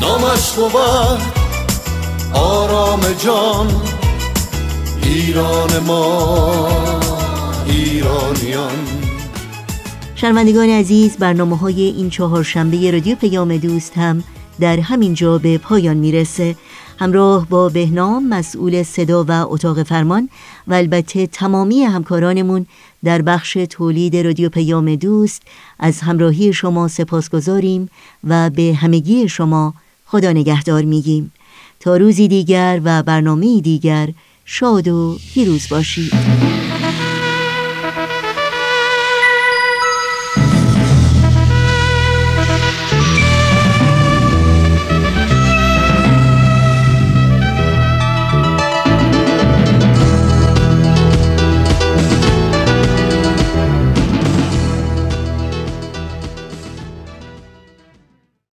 نامش 0.00 0.52
بود 0.52 1.20
آرام 2.32 3.00
جان. 3.24 3.82
ایران 5.02 5.78
ما 5.86 6.68
ایرانیان. 7.66 8.70
شنوندگان 10.14 10.68
عزیز 10.68 11.16
برنامه 11.16 11.56
های 11.56 11.82
این 11.82 12.10
چهارشنبه 12.10 12.90
رادیو 12.90 13.16
پیام 13.16 13.56
دوست 13.56 13.98
هم 13.98 14.24
در 14.60 14.80
همین 14.80 15.14
جا 15.14 15.38
به 15.38 15.58
پایان 15.58 15.96
می‌رسه. 15.96 16.56
همراه 16.98 17.48
با 17.48 17.68
بهنام 17.68 18.28
مسئول 18.28 18.82
صدا 18.82 19.24
و 19.24 19.30
اتاق 19.30 19.82
فرمان 19.82 20.28
و 20.66 20.74
البته 20.74 21.26
تمامی 21.26 21.82
همکارانمون 21.82 22.66
در 23.04 23.22
بخش 23.22 23.52
تولید 23.70 24.16
رادیو 24.16 24.48
پیام 24.48 24.94
دوست 24.94 25.42
از 25.78 26.00
همراهی 26.00 26.52
شما 26.52 26.88
سپاس 26.88 27.30
گذاریم 27.30 27.88
و 28.24 28.50
به 28.50 28.74
همگی 28.80 29.28
شما 29.28 29.74
خدا 30.06 30.32
نگهدار 30.32 30.82
میگیم. 30.82 31.32
تا 31.80 31.96
روزی 31.96 32.28
دیگر 32.28 32.80
و 32.84 33.02
برنامه 33.02 33.60
دیگر 33.60 34.08
شاد 34.44 34.88
و 34.88 35.18
پیروز 35.34 35.68
باشید. 35.68 36.73